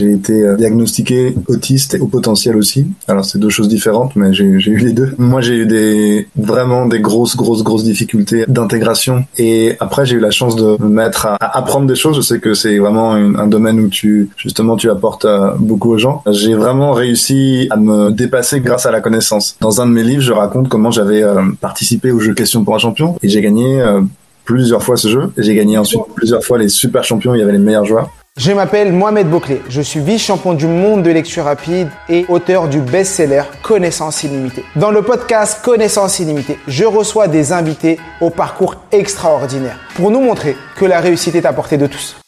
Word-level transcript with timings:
J'ai 0.00 0.12
été 0.12 0.42
euh, 0.42 0.56
diagnostiqué 0.56 1.34
autiste 1.46 1.94
et 1.94 1.98
au 1.98 2.06
potentiel 2.06 2.56
aussi. 2.56 2.86
Alors 3.06 3.22
c'est 3.22 3.38
deux 3.38 3.50
choses 3.50 3.68
différentes, 3.68 4.16
mais 4.16 4.32
j'ai 4.32 4.44
eu 4.44 4.78
les 4.78 4.92
deux. 4.94 5.14
Moi 5.18 5.42
j'ai 5.42 5.56
eu 5.56 5.66
des 5.66 6.26
vraiment 6.36 6.86
des 6.86 7.00
grosses 7.00 7.36
grosses 7.36 7.62
grosses 7.62 7.84
difficultés 7.84 8.46
d'intégration 8.48 9.26
et 9.36 9.76
après 9.78 10.06
j'ai 10.06 10.16
eu 10.16 10.20
la 10.20 10.30
chance 10.30 10.56
de 10.56 10.82
me 10.82 10.88
mettre 10.88 11.26
à, 11.26 11.36
apprendre 11.38 11.86
des 11.86 11.96
choses. 11.96 12.16
Je 12.16 12.22
sais 12.22 12.40
que 12.40 12.54
c'est 12.54 12.78
vraiment 12.78 13.12
un 13.12 13.46
domaine 13.46 13.78
où 13.78 13.88
tu 13.88 14.30
justement 14.38 14.76
tu 14.76 14.88
apportes 14.88 15.26
euh, 15.26 15.50
beaucoup 15.58 15.90
aux 15.90 15.98
gens. 15.98 16.22
J'ai 16.30 16.54
vraiment 16.54 16.92
réussi 16.92 17.68
à 17.68 17.76
me 17.76 18.10
dépasser 18.10 18.60
grâce 18.60 18.86
à 18.86 18.92
la 18.92 19.02
connaissance. 19.02 19.58
Dans 19.60 19.82
un 19.82 19.86
de 19.86 19.92
mes 19.92 20.02
livres, 20.02 20.22
je 20.22 20.32
raconte 20.32 20.70
comment 20.70 20.90
j'avais 20.90 21.22
euh, 21.22 21.42
participé 21.60 22.10
au 22.10 22.20
jeu 22.20 22.32
Question 22.32 22.64
pour 22.64 22.74
un 22.74 22.78
champion 22.78 23.16
et 23.22 23.28
j'ai 23.28 23.42
gagné 23.42 23.84
plusieurs 24.44 24.82
fois 24.82 24.96
ce 24.96 25.08
jeu 25.08 25.32
et 25.36 25.42
j'ai 25.42 25.54
gagné 25.54 25.76
ensuite 25.76 26.00
plusieurs 26.14 26.42
fois 26.42 26.56
les 26.56 26.70
super 26.70 27.04
champions. 27.04 27.34
Il 27.34 27.40
y 27.40 27.42
avait 27.42 27.52
les 27.52 27.58
meilleurs 27.58 27.84
joueurs. 27.84 28.08
Je 28.38 28.52
m'appelle 28.52 28.92
Mohamed 28.92 29.28
Bouclé, 29.28 29.60
je 29.68 29.80
suis 29.82 29.98
vice-champion 29.98 30.54
du 30.54 30.66
monde 30.68 31.02
de 31.02 31.10
lecture 31.10 31.44
rapide 31.44 31.88
et 32.08 32.24
auteur 32.28 32.68
du 32.68 32.80
best-seller 32.80 33.42
Connaissance 33.60 34.22
illimitée. 34.22 34.62
Dans 34.76 34.92
le 34.92 35.02
podcast 35.02 35.64
Connaissance 35.64 36.20
illimitée, 36.20 36.56
je 36.68 36.84
reçois 36.84 37.26
des 37.26 37.52
invités 37.52 37.98
au 38.20 38.30
parcours 38.30 38.76
extraordinaire 38.92 39.80
pour 39.96 40.12
nous 40.12 40.20
montrer 40.20 40.54
que 40.76 40.84
la 40.84 41.00
réussite 41.00 41.34
est 41.34 41.44
à 41.44 41.52
portée 41.52 41.76
de 41.76 41.88
tous. 41.88 42.20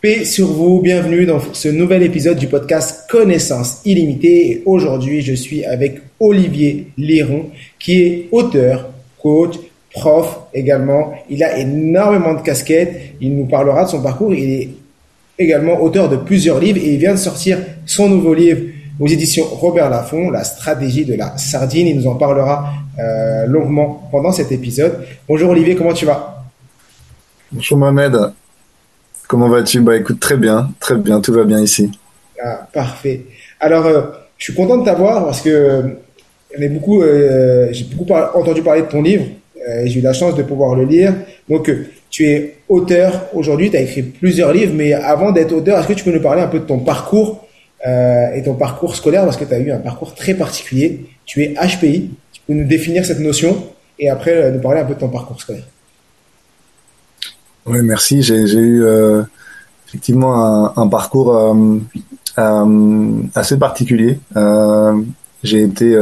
Paix 0.00 0.24
sur 0.24 0.46
vous, 0.46 0.80
bienvenue 0.80 1.26
dans 1.26 1.40
ce 1.52 1.68
nouvel 1.68 2.02
épisode 2.02 2.38
du 2.38 2.46
podcast 2.46 3.06
Connaissance 3.10 3.82
illimitée 3.84 4.50
et 4.50 4.62
aujourd'hui 4.64 5.20
je 5.20 5.34
suis 5.34 5.66
avec 5.66 6.00
Olivier 6.18 6.86
Liron 6.96 7.50
qui 7.78 8.02
est 8.02 8.28
auteur, 8.32 8.88
coach, 9.22 9.56
prof 9.92 10.40
également. 10.54 11.12
Il 11.28 11.44
a 11.44 11.58
énormément 11.58 12.32
de 12.32 12.40
casquettes, 12.40 13.16
il 13.20 13.36
nous 13.36 13.46
parlera 13.46 13.84
de 13.84 13.90
son 13.90 14.02
parcours, 14.02 14.32
il 14.32 14.50
est 14.50 14.68
également 15.40 15.80
auteur 15.80 16.08
de 16.08 16.16
plusieurs 16.16 16.60
livres 16.60 16.78
et 16.78 16.94
il 16.94 16.98
vient 16.98 17.14
de 17.14 17.18
sortir 17.18 17.58
son 17.86 18.08
nouveau 18.08 18.34
livre 18.34 18.60
aux 19.00 19.08
éditions 19.08 19.44
Robert 19.44 19.88
Laffont, 19.88 20.30
La 20.30 20.44
stratégie 20.44 21.06
de 21.06 21.14
la 21.14 21.36
sardine. 21.38 21.86
Il 21.86 21.96
nous 21.96 22.06
en 22.06 22.14
parlera 22.14 22.70
euh, 22.98 23.46
longuement 23.46 24.08
pendant 24.12 24.30
cet 24.30 24.52
épisode. 24.52 25.02
Bonjour 25.26 25.50
Olivier, 25.50 25.74
comment 25.74 25.94
tu 25.94 26.04
vas? 26.04 26.44
Bonjour 27.50 27.78
Mohamed, 27.78 28.14
comment 29.26 29.48
vas-tu? 29.48 29.80
Bah 29.80 29.96
écoute, 29.96 30.20
très 30.20 30.36
bien, 30.36 30.70
très 30.78 30.96
bien, 30.96 31.20
tout 31.20 31.32
va 31.32 31.44
bien 31.44 31.60
ici. 31.60 31.90
Ah, 32.44 32.68
parfait. 32.72 33.22
Alors, 33.58 33.86
euh, 33.86 34.02
je 34.36 34.44
suis 34.44 34.54
content 34.54 34.76
de 34.76 34.84
t'avoir 34.84 35.24
parce 35.24 35.40
que 35.40 35.48
euh, 35.48 36.68
beaucoup, 36.68 37.02
j'ai 37.02 37.84
beaucoup 37.84 38.12
entendu 38.12 38.62
parler 38.62 38.82
de 38.82 38.88
ton 38.88 39.02
livre 39.02 39.24
et 39.56 39.88
j'ai 39.88 40.00
eu 40.00 40.02
la 40.02 40.12
chance 40.12 40.34
de 40.34 40.42
pouvoir 40.42 40.74
le 40.74 40.84
lire. 40.84 41.14
Donc, 41.48 41.70
tu 42.10 42.26
es 42.26 42.56
auteur 42.68 43.26
aujourd'hui, 43.32 43.70
tu 43.70 43.76
as 43.76 43.80
écrit 43.80 44.02
plusieurs 44.02 44.52
livres, 44.52 44.74
mais 44.74 44.92
avant 44.92 45.30
d'être 45.30 45.52
auteur, 45.52 45.78
est-ce 45.78 45.86
que 45.86 45.92
tu 45.92 46.04
peux 46.04 46.12
nous 46.12 46.20
parler 46.20 46.42
un 46.42 46.48
peu 46.48 46.58
de 46.58 46.64
ton 46.64 46.80
parcours 46.80 47.46
euh, 47.86 48.34
et 48.34 48.42
ton 48.42 48.54
parcours 48.54 48.96
scolaire? 48.96 49.24
Parce 49.24 49.36
que 49.36 49.44
tu 49.44 49.54
as 49.54 49.60
eu 49.60 49.70
un 49.70 49.78
parcours 49.78 50.14
très 50.14 50.34
particulier. 50.34 51.06
Tu 51.24 51.42
es 51.42 51.54
HPI, 51.54 52.10
tu 52.32 52.40
peux 52.46 52.54
nous 52.54 52.66
définir 52.66 53.06
cette 53.06 53.20
notion 53.20 53.64
et 53.98 54.10
après 54.10 54.34
euh, 54.34 54.50
nous 54.50 54.60
parler 54.60 54.80
un 54.80 54.84
peu 54.84 54.94
de 54.94 54.98
ton 54.98 55.08
parcours 55.08 55.40
scolaire. 55.40 55.62
Oui, 57.66 57.78
merci. 57.84 58.22
J'ai 58.22 58.34
eu 58.34 58.82
euh, 58.82 59.22
effectivement 59.86 60.76
un, 60.76 60.88
parcours 60.88 61.56
assez 62.36 63.58
particulier. 63.58 64.18
j'ai 65.44 65.62
été 65.62 65.96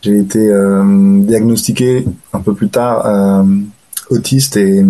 j'ai 0.00 0.18
été 0.18 0.50
diagnostiqué 1.20 2.04
un 2.32 2.40
peu 2.40 2.54
plus 2.54 2.70
tard 2.70 3.44
autiste 4.10 4.56
et, 4.56 4.84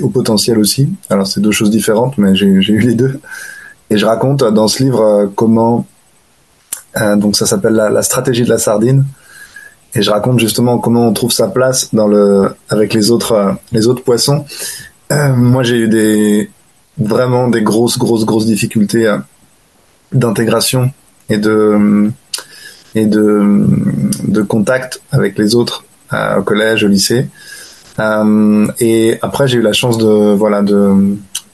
au 0.00 0.08
potentiel 0.08 0.58
aussi. 0.58 0.88
Alors 1.10 1.26
c'est 1.26 1.40
deux 1.40 1.50
choses 1.50 1.70
différentes, 1.70 2.18
mais 2.18 2.34
j'ai 2.34 2.46
eu 2.46 2.80
les 2.80 2.94
deux. 2.94 3.20
Et 3.90 3.98
je 3.98 4.06
raconte 4.06 4.42
dans 4.42 4.68
ce 4.68 4.82
livre 4.82 5.02
euh, 5.02 5.26
comment, 5.34 5.86
euh, 6.96 7.16
donc 7.16 7.36
ça 7.36 7.44
s'appelle 7.44 7.74
la, 7.74 8.02
stratégie 8.02 8.42
de 8.42 8.48
la 8.48 8.58
sardine. 8.58 9.04
Et 9.94 10.00
je 10.00 10.10
raconte 10.10 10.38
justement 10.38 10.78
comment 10.78 11.08
on 11.08 11.12
trouve 11.12 11.32
sa 11.32 11.48
place 11.48 11.94
dans 11.94 12.08
le, 12.08 12.54
avec 12.70 12.94
les 12.94 13.10
autres, 13.10 13.32
euh, 13.32 13.52
les 13.72 13.86
autres 13.86 14.02
poissons. 14.02 14.46
moi, 15.10 15.62
j'ai 15.62 15.76
eu 15.76 15.88
des, 15.88 16.50
vraiment 16.96 17.48
des 17.48 17.60
grosses, 17.60 17.98
grosses, 17.98 18.24
grosses 18.24 18.46
difficultés 18.46 19.14
d'intégration 20.10 20.90
et 21.28 21.36
de, 21.36 22.10
et 22.94 23.04
de, 23.04 23.66
de 24.24 24.40
contact 24.40 25.02
avec 25.10 25.36
les 25.36 25.54
autres 25.54 25.84
au 26.10 26.42
collège, 26.42 26.84
au 26.84 26.88
lycée. 26.88 27.28
Euh, 27.98 28.66
et 28.80 29.18
après, 29.22 29.48
j'ai 29.48 29.58
eu 29.58 29.62
la 29.62 29.72
chance 29.72 29.98
de 29.98 30.34
voilà 30.34 30.62
de 30.62 30.76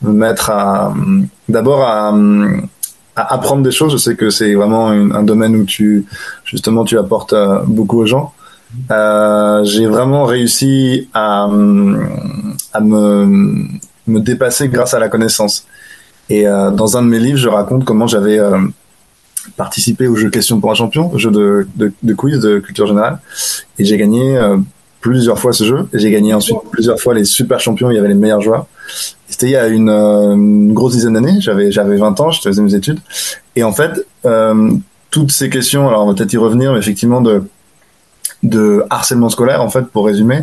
me 0.03 0.13
mettre 0.13 0.51
à 0.51 0.95
d'abord 1.49 1.83
à, 1.83 2.15
apprendre 3.17 3.63
des 3.63 3.73
choses. 3.73 3.93
Je 3.93 3.97
sais 3.97 4.15
que 4.15 4.31
c'est 4.31 4.55
vraiment 4.55 4.89
un 4.89 5.23
domaine 5.23 5.57
où 5.57 5.65
tu 5.65 6.07
justement 6.45 6.85
tu 6.85 6.99
apportes 6.99 7.33
euh, 7.33 7.61
beaucoup 7.67 7.99
aux 7.99 8.07
gens. 8.07 8.33
Euh, 8.91 9.65
j'ai 9.65 9.87
vraiment 9.87 10.25
réussi 10.25 11.09
à, 11.15 11.49
me, 11.49 12.07
dépasser 14.07 14.69
grâce 14.69 14.95
à 14.95 14.99
la 14.99 15.09
connaissance. 15.09 15.67
Et 16.31 16.45
dans 16.45 16.99
un 16.99 17.03
de 17.03 17.09
mes 17.09 17.19
livres, 17.19 17.39
je 17.39 17.49
raconte 17.49 17.87
comment 17.87 18.07
j'avais 18.07 18.39
participé 19.57 20.07
au 20.07 20.15
jeu 20.15 20.29
Question 20.29 20.61
pour 20.61 20.71
un 20.71 20.75
champion, 20.75 21.17
jeu 21.17 21.31
de 21.31 22.15
quiz 22.15 22.39
de 22.41 22.59
culture 22.59 22.87
générale, 22.87 23.21
et 23.79 23.87
j'ai 23.87 23.97
gagné 23.97 24.39
plusieurs 25.01 25.39
fois 25.39 25.53
ce 25.53 25.65
jeu. 25.65 25.89
et 25.93 25.99
J'ai 25.99 26.11
gagné 26.11 26.35
ensuite 26.35 26.59
plusieurs 26.71 27.01
fois 27.01 27.15
les 27.15 27.25
super 27.25 27.61
champions. 27.61 27.91
Il 27.91 27.95
y 27.95 27.99
avait 27.99 28.09
les 28.09 28.15
meilleurs 28.15 28.41
joueurs. 28.41 28.67
C'était 29.29 29.47
il 29.47 29.53
y 29.53 29.57
a 29.57 29.69
une, 29.69 29.91
euh, 29.91 30.35
une 30.35 30.73
grosse 30.73 30.95
dizaine 30.95 31.15
d'années. 31.15 31.41
J'avais 31.41 31.71
j'avais 31.71 31.97
20 31.97 32.21
ans. 32.21 32.31
Je 32.31 32.41
faisais 32.41 32.63
mes 32.63 32.75
études. 32.75 33.01
Et 33.57 33.63
en 33.63 33.73
fait, 33.73 34.07
euh, 34.25 34.71
toutes 35.11 35.33
ces 35.33 35.51
questions. 35.51 35.89
Alors 35.89 36.05
on 36.05 36.09
va 36.09 36.15
peut-être 36.15 36.33
y 36.33 36.37
revenir, 36.37 36.73
mais 36.73 36.79
effectivement 36.79 37.21
de 37.21 37.43
de 38.43 38.85
harcèlement 38.91 39.29
scolaire 39.29 39.63
en 39.63 39.69
fait 39.69 39.87
pour 39.87 40.07
résumer. 40.07 40.43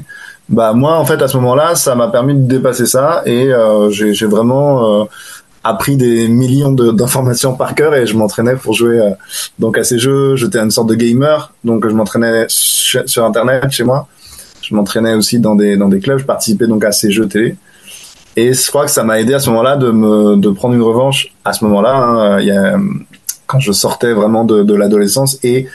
Bah 0.49 0.73
moi 0.73 0.97
en 0.97 1.05
fait 1.05 1.21
à 1.21 1.27
ce 1.27 1.37
moment-là, 1.37 1.75
ça 1.75 1.95
m'a 1.95 2.07
permis 2.09 2.35
de 2.35 2.47
dépasser 2.47 2.85
ça 2.85 3.23
et 3.25 3.51
euh, 3.51 3.89
j'ai 3.89 4.25
vraiment 4.25 5.01
euh, 5.01 5.05
appris 5.63 5.97
des 5.97 6.27
millions 6.27 6.71
d'informations 6.71 7.55
par 7.55 7.73
cœur 7.73 7.95
et 7.95 8.05
je 8.05 8.15
m'entraînais 8.15 8.55
pour 8.55 8.73
jouer 8.73 8.99
euh, 8.99 9.11
donc 9.59 9.77
à 9.77 9.83
ces 9.83 9.97
jeux. 9.97 10.35
J'étais 10.35 10.59
une 10.59 10.71
sorte 10.71 10.89
de 10.89 10.95
gamer, 10.95 11.51
donc 11.63 11.87
je 11.87 11.93
m'entraînais 11.93 12.45
sur 12.49 13.25
internet 13.25 13.71
chez 13.71 13.83
moi 13.83 14.07
je 14.67 14.75
m'entraînais 14.75 15.13
aussi 15.13 15.39
dans 15.39 15.55
des 15.55 15.77
dans 15.77 15.89
des 15.89 15.99
clubs. 15.99 16.19
Je 16.19 16.25
participais 16.25 16.67
donc 16.67 16.83
à 16.83 16.91
ces 16.91 17.11
jeux 17.11 17.27
télé. 17.27 17.55
Et 18.37 18.53
je 18.53 18.67
crois 18.69 18.85
que 18.85 18.91
ça 18.91 19.03
m'a 19.03 19.19
aidé 19.19 19.33
à 19.33 19.39
ce 19.39 19.49
moment-là 19.49 19.77
de 19.77 19.91
me 19.91 20.35
de 20.35 20.49
prendre 20.49 20.75
une 20.75 20.81
revanche. 20.81 21.33
À 21.45 21.53
ce 21.53 21.63
moment-là, 21.63 21.95
hein, 21.95 22.49
a, 22.49 22.77
quand 23.47 23.59
je 23.59 23.71
sortais 23.71 24.13
vraiment 24.13 24.43
de, 24.43 24.73
l'adolescence 24.73 25.37
et 25.43 25.67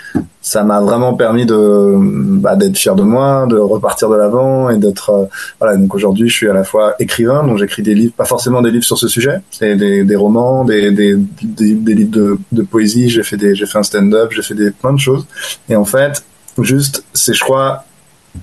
ça 0.43 0.65
m'a 0.65 0.81
vraiment 0.81 1.15
permis 1.15 1.47
de 1.47 1.95
bah, 1.97 2.57
d'être 2.57 2.77
fier 2.77 2.95
de 2.97 3.03
moi, 3.03 3.47
de 3.49 3.57
repartir 3.57 4.09
de 4.09 4.17
l'avant 4.17 4.71
et 4.71 4.77
d'être 4.77 5.11
euh, 5.11 5.25
voilà. 5.61 5.77
Donc 5.77 5.95
aujourd'hui, 5.95 6.29
je 6.29 6.35
suis 6.35 6.49
à 6.49 6.53
la 6.53 6.65
fois 6.65 6.95
écrivain, 6.99 7.47
donc 7.47 7.59
j'écris 7.59 7.83
des 7.83 7.95
livres, 7.95 8.13
pas 8.17 8.25
forcément 8.25 8.61
des 8.63 8.71
livres 8.71 8.85
sur 8.85 8.99
ce 8.99 9.09
sujet, 9.09 9.41
c'est 9.51 9.77
des, 9.77 10.05
des 10.05 10.17
romans, 10.17 10.65
des, 10.65 10.91
des, 10.91 11.17
des, 11.43 11.75
des 11.75 11.95
livres 11.95 12.11
de, 12.11 12.39
de 12.53 12.63
poésie. 12.63 13.09
J'ai 13.09 13.23
fait 13.23 13.37
des 13.37 13.55
j'ai 13.55 13.67
fait 13.67 13.79
un 13.79 13.83
stand-up, 13.83 14.33
j'ai 14.33 14.43
fait 14.43 14.55
des 14.55 14.71
plein 14.71 14.93
de 14.93 14.99
choses. 14.99 15.27
Et 15.69 15.77
en 15.77 15.85
fait, 15.85 16.25
juste 16.59 17.05
c'est 17.13 17.35
je 17.35 17.45
crois 17.45 17.85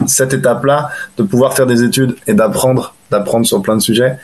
cette 0.06 0.34
étape-là, 0.34 0.90
de 1.18 1.24
pouvoir 1.24 1.54
faire 1.54 1.66
des 1.66 1.84
études 1.84 2.16
et 2.28 2.34
d'apprendre, 2.34 2.96
d'apprendre 3.12 3.46
sur 3.46 3.62
plein 3.62 3.76
de 3.76 3.82
sujets, 3.82 4.18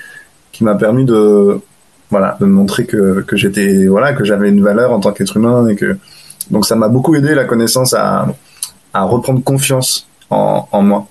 qui 0.52 0.64
m'a 0.64 0.76
permis 0.76 1.06
de, 1.06 1.60
voilà, 2.10 2.38
de 2.40 2.46
montrer 2.46 2.86
que, 2.86 3.22
que 3.22 3.36
j'étais, 3.36 3.88
voilà, 3.88 4.14
que 4.14 4.24
j'avais 4.24 4.50
une 4.50 4.64
valeur 4.64 4.92
en 4.92 5.00
tant 5.00 5.12
qu'être 5.12 5.38
humain 5.38 5.68
et 5.68 5.76
que, 5.76 5.98
donc 6.52 6.66
ça 6.66 6.76
m'a 6.76 6.88
beaucoup 6.88 7.16
aidé 7.16 7.34
la 7.34 7.46
connaissance 7.46 7.94
à, 7.94 8.28
à 8.94 9.04
reprendre 9.04 9.44
confiance 9.44 10.08
en, 10.30 10.68
en 10.72 10.82
moi. 10.82 11.08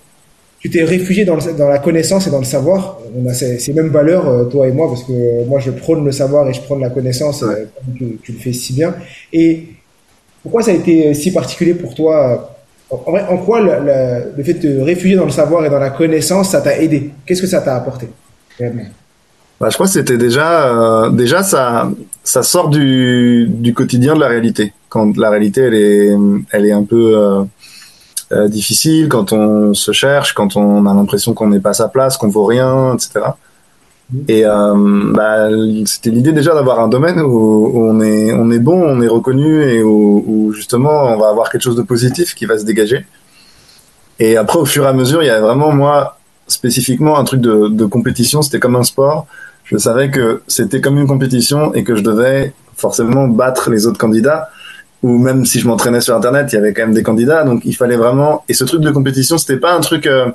Tu 0.60 0.70
t'es 0.70 0.84
réfugié 0.84 1.24
dans, 1.24 1.36
dans, 1.58 1.68
la 1.68 1.80
connaissance 1.80 2.28
et 2.28 2.30
dans 2.30 2.38
le 2.38 2.44
savoir. 2.44 2.98
On 3.16 3.28
a 3.28 3.34
ces, 3.34 3.58
ces, 3.58 3.72
mêmes 3.72 3.88
valeurs, 3.88 4.28
euh, 4.28 4.44
toi 4.44 4.68
et 4.68 4.72
moi, 4.72 4.88
parce 4.88 5.02
que 5.02 5.44
moi 5.48 5.58
je 5.58 5.72
prône 5.72 6.04
le 6.04 6.12
savoir 6.12 6.48
et 6.48 6.52
je 6.52 6.60
prône 6.60 6.80
la 6.80 6.90
connaissance, 6.90 7.42
euh, 7.42 7.64
tu, 7.96 8.18
tu, 8.22 8.32
le 8.32 8.38
fais 8.38 8.52
si 8.52 8.72
bien. 8.72 8.94
Et 9.32 9.70
pourquoi 10.42 10.62
ça 10.62 10.70
a 10.70 10.74
été 10.74 11.14
si 11.14 11.32
particulier 11.32 11.74
pour 11.74 11.96
toi 11.96 12.54
en, 12.92 13.38
quoi 13.38 13.60
le, 13.60 14.42
fait 14.42 14.54
de 14.54 14.60
te 14.60 14.80
réfugier 14.82 15.16
dans 15.16 15.24
le 15.24 15.30
savoir 15.30 15.64
et 15.64 15.70
dans 15.70 15.78
la 15.78 15.90
connaissance, 15.90 16.50
ça 16.50 16.60
t'a 16.60 16.78
aidé? 16.78 17.10
Qu'est-ce 17.26 17.40
que 17.40 17.46
ça 17.46 17.60
t'a 17.60 17.76
apporté 17.76 18.08
bah, 19.60 19.68
je 19.70 19.74
crois 19.74 19.86
que 19.86 19.92
c'était 19.92 20.18
déjà, 20.18 20.66
euh, 20.66 21.10
déjà 21.10 21.44
ça, 21.44 21.88
ça 22.24 22.42
sort 22.42 22.68
du, 22.68 23.46
du 23.48 23.72
quotidien 23.74 24.14
de 24.14 24.20
la 24.20 24.26
réalité. 24.26 24.72
Quand 24.88 25.16
la 25.16 25.30
réalité, 25.30 25.60
elle 25.60 25.74
est, 25.74 26.16
elle 26.50 26.66
est 26.66 26.72
un 26.72 26.82
peu 26.82 27.16
euh, 27.16 27.44
euh, 28.32 28.48
difficile, 28.48 29.08
quand 29.08 29.32
on 29.32 29.72
se 29.72 29.92
cherche, 29.92 30.32
quand 30.34 30.56
on 30.56 30.84
a 30.86 30.94
l'impression 30.94 31.32
qu'on 31.32 31.48
n'est 31.48 31.60
pas 31.60 31.70
à 31.70 31.74
sa 31.74 31.88
place, 31.88 32.16
qu'on 32.16 32.28
vaut 32.28 32.44
rien, 32.44 32.94
etc. 32.94 33.20
Et 34.28 34.44
euh, 34.44 35.12
bah, 35.12 35.48
c'était 35.86 36.10
l'idée 36.10 36.32
déjà 36.32 36.54
d'avoir 36.54 36.80
un 36.80 36.88
domaine 36.88 37.20
où, 37.20 37.72
on 37.74 38.00
est 38.00 38.32
on 38.32 38.50
est 38.50 38.58
bon, 38.58 38.82
on 38.82 39.00
est 39.00 39.08
reconnu 39.08 39.62
et 39.62 39.82
où, 39.82 40.24
où, 40.26 40.52
justement 40.52 41.04
on 41.04 41.18
va 41.18 41.28
avoir 41.28 41.50
quelque 41.50 41.62
chose 41.62 41.76
de 41.76 41.82
positif 41.82 42.34
qui 42.34 42.44
va 42.44 42.58
se 42.58 42.64
dégager. 42.64 43.06
Et 44.18 44.36
après 44.36 44.58
au 44.58 44.66
fur 44.66 44.84
et 44.84 44.88
à 44.88 44.92
mesure, 44.92 45.22
il 45.22 45.26
y 45.26 45.30
a 45.30 45.40
vraiment 45.40 45.72
moi 45.72 46.18
spécifiquement 46.46 47.18
un 47.18 47.24
truc 47.24 47.40
de, 47.40 47.68
de 47.68 47.84
compétition. 47.86 48.42
C'était 48.42 48.60
comme 48.60 48.76
un 48.76 48.84
sport. 48.84 49.26
Je 49.64 49.78
savais 49.78 50.10
que 50.10 50.42
c'était 50.46 50.80
comme 50.80 50.98
une 50.98 51.06
compétition 51.06 51.72
et 51.72 51.82
que 51.82 51.96
je 51.96 52.02
devais 52.02 52.52
forcément 52.76 53.28
battre 53.28 53.70
les 53.70 53.86
autres 53.86 53.98
candidats. 53.98 54.50
Ou 55.02 55.18
même 55.18 55.46
si 55.46 55.58
je 55.58 55.66
m'entraînais 55.66 56.00
sur 56.00 56.14
internet, 56.14 56.52
il 56.52 56.56
y 56.56 56.58
avait 56.58 56.72
quand 56.74 56.82
même 56.82 56.94
des 56.94 57.02
candidats. 57.02 57.44
Donc 57.44 57.62
il 57.64 57.74
fallait 57.74 57.96
vraiment. 57.96 58.44
Et 58.48 58.54
ce 58.54 58.64
truc 58.64 58.82
de 58.82 58.90
compétition, 58.90 59.38
c'était 59.38 59.56
pas 59.56 59.74
un 59.74 59.80
truc. 59.80 60.06
Euh, 60.06 60.26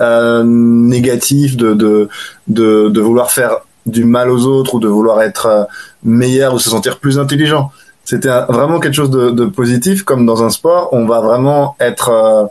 euh, 0.00 0.42
négatif 0.44 1.56
de, 1.56 1.74
de, 1.74 2.08
de, 2.48 2.88
de, 2.88 3.00
vouloir 3.00 3.30
faire 3.30 3.58
du 3.86 4.04
mal 4.04 4.30
aux 4.30 4.46
autres 4.46 4.74
ou 4.74 4.80
de 4.80 4.88
vouloir 4.88 5.22
être 5.22 5.46
euh, 5.46 5.64
meilleur 6.04 6.54
ou 6.54 6.58
se 6.58 6.70
sentir 6.70 6.98
plus 6.98 7.18
intelligent. 7.18 7.70
C'était 8.04 8.30
vraiment 8.48 8.80
quelque 8.80 8.94
chose 8.94 9.10
de, 9.10 9.30
de, 9.30 9.46
positif, 9.46 10.02
comme 10.02 10.26
dans 10.26 10.42
un 10.42 10.50
sport, 10.50 10.88
on 10.92 11.06
va 11.06 11.20
vraiment 11.20 11.76
être 11.78 12.08
euh, 12.08 12.44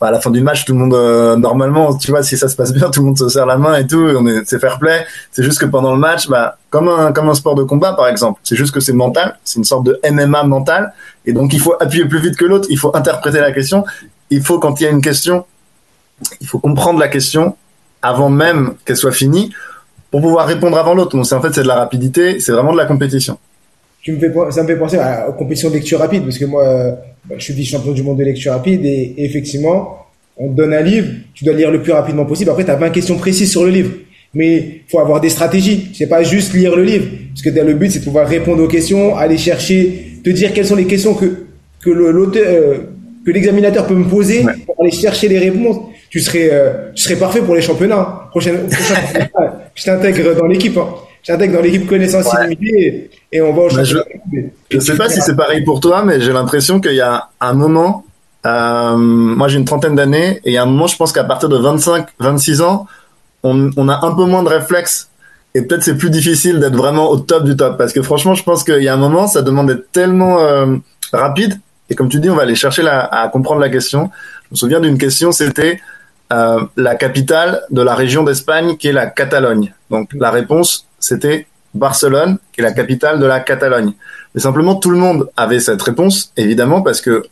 à 0.00 0.10
la 0.10 0.20
fin 0.20 0.30
du 0.30 0.40
match, 0.40 0.64
tout 0.64 0.72
le 0.72 0.78
monde 0.78 0.94
euh, 0.94 1.36
normalement, 1.36 1.96
tu 1.96 2.10
vois, 2.10 2.22
si 2.22 2.36
ça 2.38 2.48
se 2.48 2.56
passe 2.56 2.72
bien, 2.72 2.90
tout 2.92 3.00
le 3.00 3.06
monde 3.06 3.18
se 3.18 3.28
serre 3.28 3.46
la 3.46 3.56
main 3.56 3.76
et 3.76 3.86
tout, 3.86 3.98
on 3.98 4.26
est 4.26 4.42
c'est 4.46 4.58
fair 4.58 4.78
play. 4.78 5.06
C'est 5.32 5.42
juste 5.42 5.58
que 5.58 5.66
pendant 5.66 5.92
le 5.92 5.98
match, 5.98 6.28
bah 6.28 6.58
comme 6.70 6.88
un 6.88 7.12
comme 7.12 7.28
un 7.28 7.34
sport 7.34 7.54
de 7.54 7.64
combat 7.64 7.92
par 7.92 8.08
exemple, 8.08 8.40
c'est 8.44 8.56
juste 8.56 8.72
que 8.72 8.80
c'est 8.80 8.92
mental, 8.92 9.38
c'est 9.44 9.58
une 9.58 9.64
sorte 9.64 9.84
de 9.84 10.00
MMA 10.10 10.44
mental, 10.44 10.92
et 11.26 11.32
donc 11.32 11.52
il 11.52 11.60
faut 11.60 11.74
appuyer 11.80 12.04
plus 12.06 12.20
vite 12.20 12.36
que 12.36 12.44
l'autre, 12.44 12.66
il 12.70 12.78
faut 12.78 12.96
interpréter 12.96 13.40
la 13.40 13.52
question, 13.52 13.84
il 14.30 14.42
faut 14.42 14.58
quand 14.58 14.80
il 14.80 14.84
y 14.84 14.86
a 14.86 14.90
une 14.90 15.02
question 15.02 15.44
il 16.40 16.46
faut 16.46 16.58
comprendre 16.58 16.98
la 16.98 17.08
question 17.08 17.56
avant 18.02 18.30
même 18.30 18.74
qu'elle 18.84 18.96
soit 18.96 19.12
finie 19.12 19.52
pour 20.10 20.20
pouvoir 20.20 20.46
répondre 20.46 20.78
avant 20.78 20.94
l'autre. 20.94 21.16
Donc 21.16 21.26
c'est 21.26 21.34
en 21.34 21.42
fait 21.42 21.52
c'est 21.52 21.62
de 21.62 21.68
la 21.68 21.76
rapidité, 21.76 22.40
c'est 22.40 22.52
vraiment 22.52 22.72
de 22.72 22.78
la 22.78 22.86
compétition. 22.86 23.38
Tu 24.02 24.12
me 24.12 24.18
fais, 24.18 24.32
ça 24.50 24.62
me 24.62 24.68
fait 24.68 24.76
penser 24.76 24.96
à 24.96 25.26
la 25.26 25.32
compétition 25.32 25.68
de 25.68 25.74
lecture 25.74 25.98
rapide 25.98 26.24
parce 26.24 26.38
que 26.38 26.44
moi 26.44 26.64
bah, 27.24 27.34
je 27.36 27.44
suis 27.44 27.54
vice-champion 27.54 27.92
du 27.92 28.02
monde 28.02 28.18
de 28.18 28.24
lecture 28.24 28.52
rapide 28.52 28.84
et, 28.84 29.14
effectivement 29.18 30.06
on 30.40 30.50
te 30.50 30.56
donne 30.56 30.72
un 30.72 30.82
livre, 30.82 31.08
tu 31.34 31.44
dois 31.44 31.52
lire 31.52 31.70
le 31.72 31.82
plus 31.82 31.90
rapidement 31.90 32.24
possible. 32.24 32.50
Après 32.50 32.64
tu 32.64 32.70
as 32.70 32.76
20 32.76 32.90
questions 32.90 33.16
précises 33.16 33.50
sur 33.50 33.64
le 33.64 33.70
livre. 33.70 33.90
Mais 34.34 34.82
faut 34.88 35.00
avoir 35.00 35.22
des 35.22 35.30
stratégies. 35.30 35.90
C'est 35.94 36.06
pas 36.06 36.22
juste 36.22 36.52
lire 36.52 36.76
le 36.76 36.84
livre 36.84 37.06
parce 37.30 37.42
que 37.42 37.48
le 37.48 37.74
but 37.74 37.90
c'est 37.90 38.00
de 38.00 38.04
pouvoir 38.04 38.28
répondre 38.28 38.62
aux 38.62 38.68
questions, 38.68 39.16
aller 39.16 39.38
chercher, 39.38 40.20
te 40.22 40.30
dire 40.30 40.52
quelles 40.52 40.66
sont 40.66 40.76
les 40.76 40.86
questions 40.86 41.14
que 41.14 41.46
que 41.80 41.90
l'auteur 41.90 42.44
euh, 42.46 42.78
que 43.24 43.30
l'examinateur 43.30 43.86
peut 43.86 43.94
me 43.94 44.08
poser 44.08 44.44
pour 44.64 44.76
aller 44.80 44.90
chercher 44.90 45.28
les 45.28 45.38
réponses 45.38 45.78
tu 46.10 46.20
serais, 46.20 46.50
euh, 46.52 46.90
tu 46.94 47.02
serais 47.02 47.16
parfait 47.16 47.40
pour 47.40 47.54
les 47.54 47.60
championnats. 47.60 48.28
Prochaine, 48.30 48.68
prochaine 48.68 49.30
je 49.74 49.84
t'intègre 49.84 50.34
dans 50.34 50.46
l'équipe. 50.46 50.76
Hein. 50.76 50.88
Je 51.22 51.32
t'intègre 51.32 51.54
dans 51.54 51.62
l'équipe 51.62 51.86
connaissance 51.86 52.26
illimitée 52.32 53.10
et, 53.32 53.40
on 53.40 53.52
va 53.52 53.62
au 53.62 53.68
bah, 53.68 53.84
championnat. 53.84 54.04
je, 54.70 54.76
ne 54.76 54.80
sais 54.80 54.96
pas 54.96 55.08
si 55.08 55.20
c'est 55.20 55.36
pareil 55.36 55.62
pour 55.62 55.80
toi, 55.80 56.04
mais 56.04 56.20
j'ai 56.20 56.32
l'impression 56.32 56.80
qu'il 56.80 56.94
y 56.94 57.00
a 57.00 57.28
un 57.40 57.52
moment. 57.54 58.04
Euh, 58.46 58.96
moi, 58.96 59.48
j'ai 59.48 59.58
une 59.58 59.64
trentaine 59.64 59.94
d'années 59.94 60.40
et 60.44 60.50
il 60.50 60.52
y 60.52 60.56
a 60.56 60.62
un 60.62 60.66
moment, 60.66 60.86
je 60.86 60.96
pense 60.96 61.12
qu'à 61.12 61.24
partir 61.24 61.48
de 61.48 61.56
25, 61.56 62.06
26 62.20 62.62
ans, 62.62 62.86
on, 63.42 63.70
on 63.76 63.88
a 63.88 64.06
un 64.06 64.14
peu 64.14 64.24
moins 64.24 64.42
de 64.42 64.48
réflexes 64.48 65.10
et 65.54 65.62
peut-être 65.62 65.82
c'est 65.82 65.96
plus 65.96 66.10
difficile 66.10 66.60
d'être 66.60 66.76
vraiment 66.76 67.10
au 67.10 67.16
top 67.16 67.44
du 67.44 67.56
top 67.56 67.76
parce 67.78 67.92
que 67.92 68.02
franchement, 68.02 68.34
je 68.34 68.42
pense 68.42 68.64
qu'il 68.64 68.82
y 68.82 68.88
a 68.88 68.94
un 68.94 68.98
moment, 68.98 69.26
ça 69.26 69.42
demande 69.42 69.68
d'être 69.68 69.90
tellement 69.92 70.40
euh, 70.40 70.76
rapide 71.12 71.58
et 71.90 71.94
comme 71.94 72.08
tu 72.08 72.20
dis, 72.20 72.28
on 72.30 72.36
va 72.36 72.42
aller 72.42 72.54
chercher 72.54 72.82
la, 72.82 73.00
à 73.00 73.28
comprendre 73.28 73.60
la 73.60 73.68
question. 73.68 74.10
Je 74.44 74.48
me 74.52 74.56
souviens 74.56 74.80
d'une 74.80 74.98
question, 74.98 75.32
c'était 75.32 75.80
euh, 76.32 76.60
la 76.76 76.94
capitale 76.94 77.62
de 77.70 77.82
la 77.82 77.94
région 77.94 78.22
d'Espagne 78.22 78.76
qui 78.76 78.88
est 78.88 78.92
la 78.92 79.06
Catalogne. 79.06 79.72
Donc 79.90 80.10
la 80.12 80.30
réponse, 80.30 80.86
c'était 80.98 81.46
Barcelone, 81.74 82.38
qui 82.52 82.60
est 82.60 82.64
la 82.64 82.72
capitale 82.72 83.18
de 83.18 83.26
la 83.26 83.40
Catalogne. 83.40 83.92
Mais 84.34 84.40
simplement, 84.40 84.74
tout 84.74 84.90
le 84.90 84.98
monde 84.98 85.30
avait 85.36 85.60
cette 85.60 85.80
réponse, 85.80 86.32
évidemment, 86.36 86.82
parce 86.82 87.00
que 87.00 87.24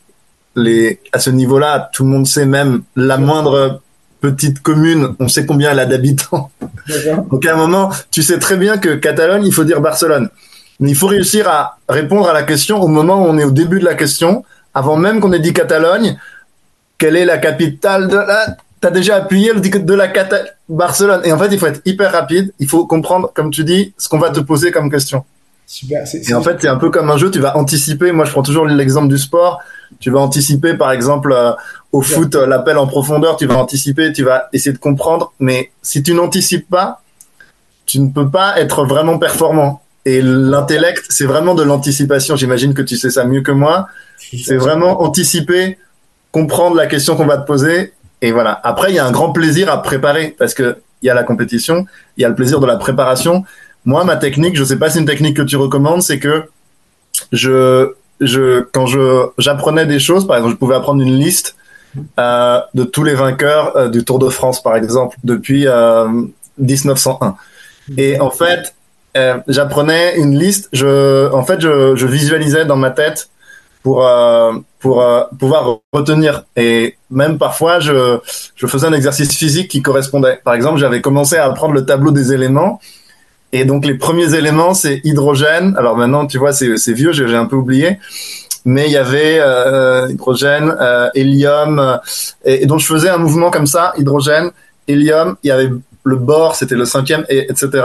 les, 0.55 1.01
à 1.13 1.19
ce 1.19 1.31
niveau-là, 1.31 1.91
tout 1.93 2.05
le 2.05 2.11
monde 2.11 2.27
sait 2.27 2.47
même 2.47 2.83
la 2.97 3.19
moindre 3.19 3.83
petite 4.21 4.61
commune, 4.61 5.15
on 5.21 5.29
sait 5.29 5.47
combien 5.47 5.73
elle 5.73 5.79
a 5.79 5.87
d'habitants. 5.87 6.51
Donc 7.31 7.45
à 7.45 7.53
un 7.53 7.57
moment, 7.57 7.91
tu 8.11 8.23
sais 8.23 8.39
très 8.39 8.57
bien 8.57 8.79
que 8.79 8.95
Catalogne, 8.95 9.45
il 9.45 9.53
faut 9.53 9.65
dire 9.65 9.81
Barcelone. 9.81 10.31
Mais 10.81 10.91
il 10.91 10.97
faut 10.97 11.07
réussir 11.07 11.49
à 11.49 11.79
répondre 11.89 12.29
à 12.29 12.33
la 12.33 12.43
question 12.43 12.81
au 12.81 12.89
moment 12.89 13.23
où 13.23 13.27
on 13.27 13.39
est 13.39 13.45
au 13.45 13.51
début 13.51 13.79
de 13.79 13.85
la 13.85 13.95
question, 13.95 14.45
avant 14.75 14.97
même 14.97 15.21
qu'on 15.21 15.33
ait 15.33 15.39
dit 15.39 15.53
Catalogne, 15.53 16.19
quelle 16.99 17.17
est 17.17 17.25
la 17.25 17.39
capitale 17.39 18.09
de 18.09 18.17
la 18.17 18.57
t'as 18.81 18.91
déjà 18.91 19.17
appuyé 19.17 19.53
le 19.53 19.61
de 19.61 19.95
la 19.95 20.09
cata 20.09 20.39
Barcelone. 20.69 21.23
Et 21.25 21.33
en 21.33 21.39
fait, 21.39 21.49
il 21.51 21.59
faut 21.59 21.67
être 21.67 21.81
hyper 21.85 22.13
rapide. 22.13 22.53
Il 22.59 22.69
faut 22.69 22.87
comprendre, 22.87 23.31
comme 23.35 23.51
tu 23.51 23.65
dis, 23.65 23.95
ce 23.99 24.09
qu'on 24.09 24.19
va 24.19 24.31
te 24.31 24.41
poser 24.41 24.71
comme 24.71 24.91
question. 24.91 25.25
Super. 25.69 26.05
et 26.15 26.33
en 26.33 26.43
fait, 26.43 26.59
c'est 26.61 26.69
un 26.69 26.77
peu 26.77 26.91
comme 26.91 27.11
un 27.11 27.17
jeu. 27.17 27.31
Tu 27.31 27.41
vas 27.41 27.57
anticiper. 27.57 28.13
Moi, 28.13 28.25
je 28.25 28.31
prends 28.31 28.43
toujours 28.43 28.67
l'exemple 28.67 29.09
du 29.09 29.19
sport. 29.19 29.61
Tu 29.99 30.11
vas 30.11 30.21
anticiper, 30.21 30.75
par 30.75 30.93
exemple, 30.93 31.33
euh, 31.33 31.53
au 31.91 32.03
foot, 32.03 32.35
euh, 32.37 32.47
l'appel 32.47 32.79
en 32.79 32.87
profondeur. 32.87 33.37
Tu 33.37 33.47
vas 33.47 33.57
anticiper. 33.57 34.13
Tu 34.13 34.23
vas 34.23 34.49
essayer 34.53 34.73
de 34.73 34.79
comprendre. 34.79 35.33
Mais 35.41 35.73
si 35.83 36.03
tu 36.03 36.15
n'anticipes 36.15 36.69
pas, 36.69 37.03
tu 37.85 38.01
ne 38.01 38.11
peux 38.11 38.31
pas 38.31 38.61
être 38.61 38.85
vraiment 38.85 39.19
performant. 39.19 39.83
Et 40.05 40.23
l'intellect, 40.23 41.05
c'est 41.09 41.25
vraiment 41.25 41.57
de 41.57 41.65
l'anticipation. 41.65 42.37
J'imagine 42.37 42.75
que 42.75 42.83
tu 42.83 42.97
sais 42.97 43.11
ça 43.11 43.25
mieux 43.25 43.43
que 43.43 43.51
moi. 43.51 43.89
C'est 44.19 44.57
vraiment 44.57 45.03
anticiper, 45.03 45.79
comprendre 46.31 46.77
la 46.77 46.87
question 46.87 47.17
qu'on 47.17 47.27
va 47.27 47.39
te 47.39 47.47
poser 47.47 47.93
et 48.23 48.33
voilà. 48.33 48.61
Après, 48.65 48.91
il 48.91 48.97
y 48.97 48.99
a 48.99 49.07
un 49.07 49.11
grand 49.11 49.33
plaisir 49.33 49.71
à 49.71 49.83
préparer 49.83 50.35
parce 50.39 50.55
que 50.55 50.79
il 51.03 51.07
y 51.07 51.11
a 51.11 51.15
la 51.15 51.25
compétition, 51.25 51.87
il 52.17 52.23
y 52.23 52.25
a 52.25 52.29
le 52.29 52.35
plaisir 52.35 52.59
de 52.61 52.67
la 52.67 52.77
préparation. 52.77 53.45
Moi, 53.85 54.05
ma 54.05 54.17
technique, 54.17 54.57
je 54.57 54.65
sais 54.65 54.79
pas 54.79 54.89
si 54.89 54.95
c'est 54.95 55.01
une 55.01 55.07
technique 55.07 55.37
que 55.37 55.43
tu 55.43 55.57
recommandes, 55.57 56.03
c'est 56.03 56.19
que 56.19 56.45
je, 57.33 57.93
je, 58.21 58.63
quand 58.73 58.87
je, 58.87 59.27
j'apprenais 59.39 59.87
des 59.87 59.99
choses, 59.99 60.27
par 60.27 60.37
exemple, 60.37 60.55
je 60.55 60.59
pouvais 60.59 60.75
apprendre 60.75 61.03
une 61.03 61.19
liste 61.19 61.57
euh, 62.19 62.61
de 62.75 62.85
tous 62.85 63.05
les 63.05 63.15
vainqueurs 63.15 63.77
euh, 63.77 63.89
du 63.89 64.05
Tour 64.05 64.19
de 64.19 64.29
France, 64.29 64.63
par 64.63 64.77
exemple, 64.77 65.17
depuis 65.23 65.67
euh, 65.67 66.09
1901. 66.59 67.37
Et 67.97 68.19
en 68.21 68.31
fait, 68.31 68.75
euh, 69.17 69.39
j'apprenais 69.49 70.17
une 70.17 70.39
liste. 70.39 70.69
Je, 70.73 71.31
en 71.33 71.45
fait, 71.45 71.61
je, 71.61 71.95
je 71.95 72.07
visualisais 72.07 72.65
dans 72.65 72.77
ma 72.77 72.91
tête 72.91 73.29
pour 73.87 74.05
euh, 74.05 74.53
pour 74.81 75.01
euh, 75.01 75.23
pouvoir 75.39 75.79
retenir 75.93 76.43
et 76.57 76.97
même 77.09 77.39
parfois 77.39 77.79
je 77.79 78.19
je 78.57 78.67
faisais 78.67 78.85
un 78.89 78.93
exercice 78.93 79.33
physique 79.33 79.69
qui 79.71 79.81
correspondait. 79.81 80.41
Par 80.43 80.55
exemple, 80.55 80.79
j'avais 80.81 81.01
commencé 81.01 81.37
à 81.37 81.45
apprendre 81.45 81.73
le 81.73 81.87
tableau 81.87 82.11
des 82.11 82.33
éléments 82.33 82.81
et 83.53 83.65
donc 83.65 83.87
les 83.87 83.95
premiers 83.95 84.35
éléments 84.35 84.75
c'est 84.75 85.01
hydrogène. 85.05 85.77
Alors 85.79 85.97
maintenant, 85.97 86.27
tu 86.27 86.37
vois, 86.37 86.53
c'est 86.53 86.79
c'est 86.79 86.95
vieux, 86.95 87.13
j'ai 87.13 87.37
un 87.37 87.47
peu 87.47 87.55
oublié. 87.55 88.01
Mais 88.65 88.87
il 88.87 88.93
y 88.93 88.97
avait 88.97 89.39
euh, 89.39 90.09
hydrogène, 90.11 90.75
hélium, 91.15 92.01
et, 92.45 92.67
donc 92.67 92.81
je 92.81 92.87
faisais 92.87 93.09
un 93.09 93.19
mouvement 93.19 93.53
comme 93.53 93.69
ça, 93.69 93.93
hydrogène, 93.97 94.51
hélium. 94.89 95.37
Il 95.45 95.49
y 95.51 95.53
avait 95.53 95.71
le 96.03 96.17
bore, 96.17 96.57
c'était 96.57 96.75
le 96.75 96.87
cinquième, 96.87 97.25
et, 97.29 97.49
etc. 97.53 97.85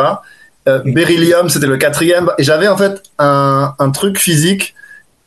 beryllium, 0.84 1.48
c'était 1.50 1.68
le 1.68 1.78
quatrième. 1.78 2.32
Et 2.40 2.44
j'avais 2.44 2.68
en 2.68 2.78
fait 2.78 3.04
un, 3.20 3.76
un 3.78 3.92
truc 3.92 4.18
physique 4.18 4.74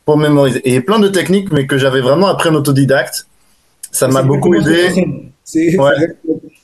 pour 0.04 0.18
mémoriser. 0.18 0.60
Et 0.64 0.80
plein 0.80 0.98
de 0.98 1.08
techniques, 1.08 1.52
mais 1.52 1.66
que 1.66 1.78
j'avais 1.78 2.00
vraiment 2.00 2.28
appris 2.28 2.48
en 2.48 2.54
autodidacte. 2.54 3.26
Ça 3.90 4.08
m'a 4.08 4.22
beaucoup 4.22 4.54
aidé. 4.54 5.06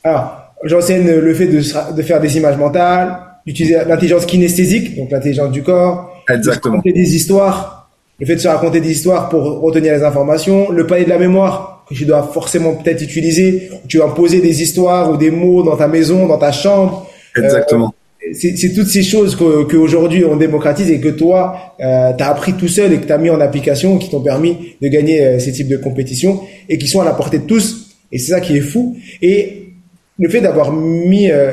Alors, 0.02 0.54
j'enseigne 0.64 1.11
le 1.11 1.35
fait 1.35 1.47
de, 1.47 1.94
de 1.94 2.02
faire 2.02 2.20
des 2.20 2.37
images 2.37 2.56
mentales, 2.56 3.18
d'utiliser 3.47 3.76
l'intelligence 3.87 4.26
kinesthésique, 4.26 4.97
donc 4.97 5.11
l'intelligence 5.11 5.50
du 5.50 5.62
corps. 5.62 6.23
Exactement. 6.28 6.75
De 6.75 6.78
raconter 6.78 6.92
des 6.92 7.14
histoires, 7.14 7.90
le 8.18 8.26
fait 8.26 8.35
de 8.35 8.40
se 8.40 8.49
raconter 8.49 8.80
des 8.80 8.90
histoires 8.90 9.28
pour 9.28 9.61
retenir 9.61 9.94
les 9.94 10.02
informations, 10.02 10.70
le 10.70 10.87
palier 10.87 11.04
de 11.04 11.11
la 11.11 11.18
mémoire 11.18 11.85
que 11.88 11.94
tu 11.94 12.04
dois 12.04 12.23
forcément 12.23 12.75
peut-être 12.75 13.02
utiliser. 13.02 13.70
Tu 13.88 13.99
vas 13.99 14.09
poser 14.09 14.40
des 14.40 14.62
histoires 14.62 15.11
ou 15.11 15.16
des 15.16 15.30
mots 15.30 15.62
dans 15.62 15.76
ta 15.76 15.88
maison, 15.88 16.26
dans 16.26 16.38
ta 16.38 16.52
chambre. 16.52 17.09
Exactement 17.37 17.94
c'est 18.33 18.75
toutes 18.75 18.87
ces 18.87 19.03
choses 19.03 19.35
qu'aujourd'hui 19.37 20.25
on 20.25 20.37
démocratise 20.37 20.91
et 20.91 21.00
que 21.00 21.09
toi, 21.09 21.75
euh, 21.81 22.12
tu 22.17 22.23
as 22.23 22.31
appris 22.31 22.53
tout 22.55 22.69
seul 22.69 22.93
et 22.93 23.00
que 23.00 23.07
tu 23.07 23.12
as 23.12 23.19
mis 23.19 23.31
en 23.31 23.41
application, 23.41 23.99
qui 23.99 24.11
t'ont 24.11 24.21
permis 24.21 24.77
de 24.81 24.89
gagner 24.89 25.23
euh, 25.23 25.39
ces 25.39 25.53
types 25.53 25.69
de 25.69 25.77
compétitions 25.77 26.41
et 26.69 26.79
qui 26.79 26.87
sont 26.87 27.00
à 27.00 27.05
la 27.05 27.12
portée 27.12 27.39
de 27.39 27.47
tous. 27.47 27.97
Et 28.12 28.19
c'est 28.19 28.33
ça 28.33 28.41
qui 28.41 28.57
est 28.57 28.61
fou. 28.62 28.97
Et 29.23 29.73
le 30.19 30.29
fait 30.29 30.41
d'avoir 30.41 30.73
mis 30.73 31.31
euh, 31.31 31.53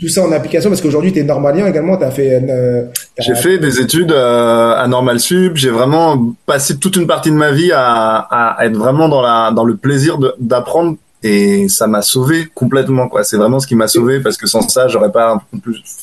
tout 0.00 0.08
ça 0.08 0.24
en 0.24 0.32
application, 0.32 0.68
parce 0.68 0.80
qu'aujourd'hui 0.80 1.12
tu 1.12 1.20
es 1.20 1.24
normalien 1.24 1.66
également, 1.66 1.96
tu 1.96 2.04
as 2.04 2.10
fait... 2.10 2.42
Euh, 2.48 2.86
j'ai 3.18 3.34
fait 3.34 3.58
des 3.58 3.80
études 3.80 4.12
à 4.12 4.86
Normal 4.88 5.20
Sup, 5.20 5.56
j'ai 5.56 5.70
vraiment 5.70 6.34
passé 6.46 6.78
toute 6.78 6.96
une 6.96 7.06
partie 7.06 7.30
de 7.30 7.36
ma 7.36 7.52
vie 7.52 7.70
à, 7.72 8.16
à 8.30 8.64
être 8.64 8.76
vraiment 8.76 9.08
dans, 9.08 9.20
la, 9.20 9.52
dans 9.54 9.64
le 9.64 9.76
plaisir 9.76 10.18
d'apprendre 10.40 10.96
et 11.22 11.68
ça 11.68 11.86
m'a 11.86 12.02
sauvé 12.02 12.48
complètement 12.54 13.08
quoi 13.08 13.24
c'est 13.24 13.36
vraiment 13.36 13.60
ce 13.60 13.66
qui 13.66 13.74
m'a 13.74 13.88
sauvé 13.88 14.20
parce 14.20 14.36
que 14.36 14.46
sans 14.46 14.66
ça 14.68 14.88
j'aurais 14.88 15.12
pas 15.12 15.42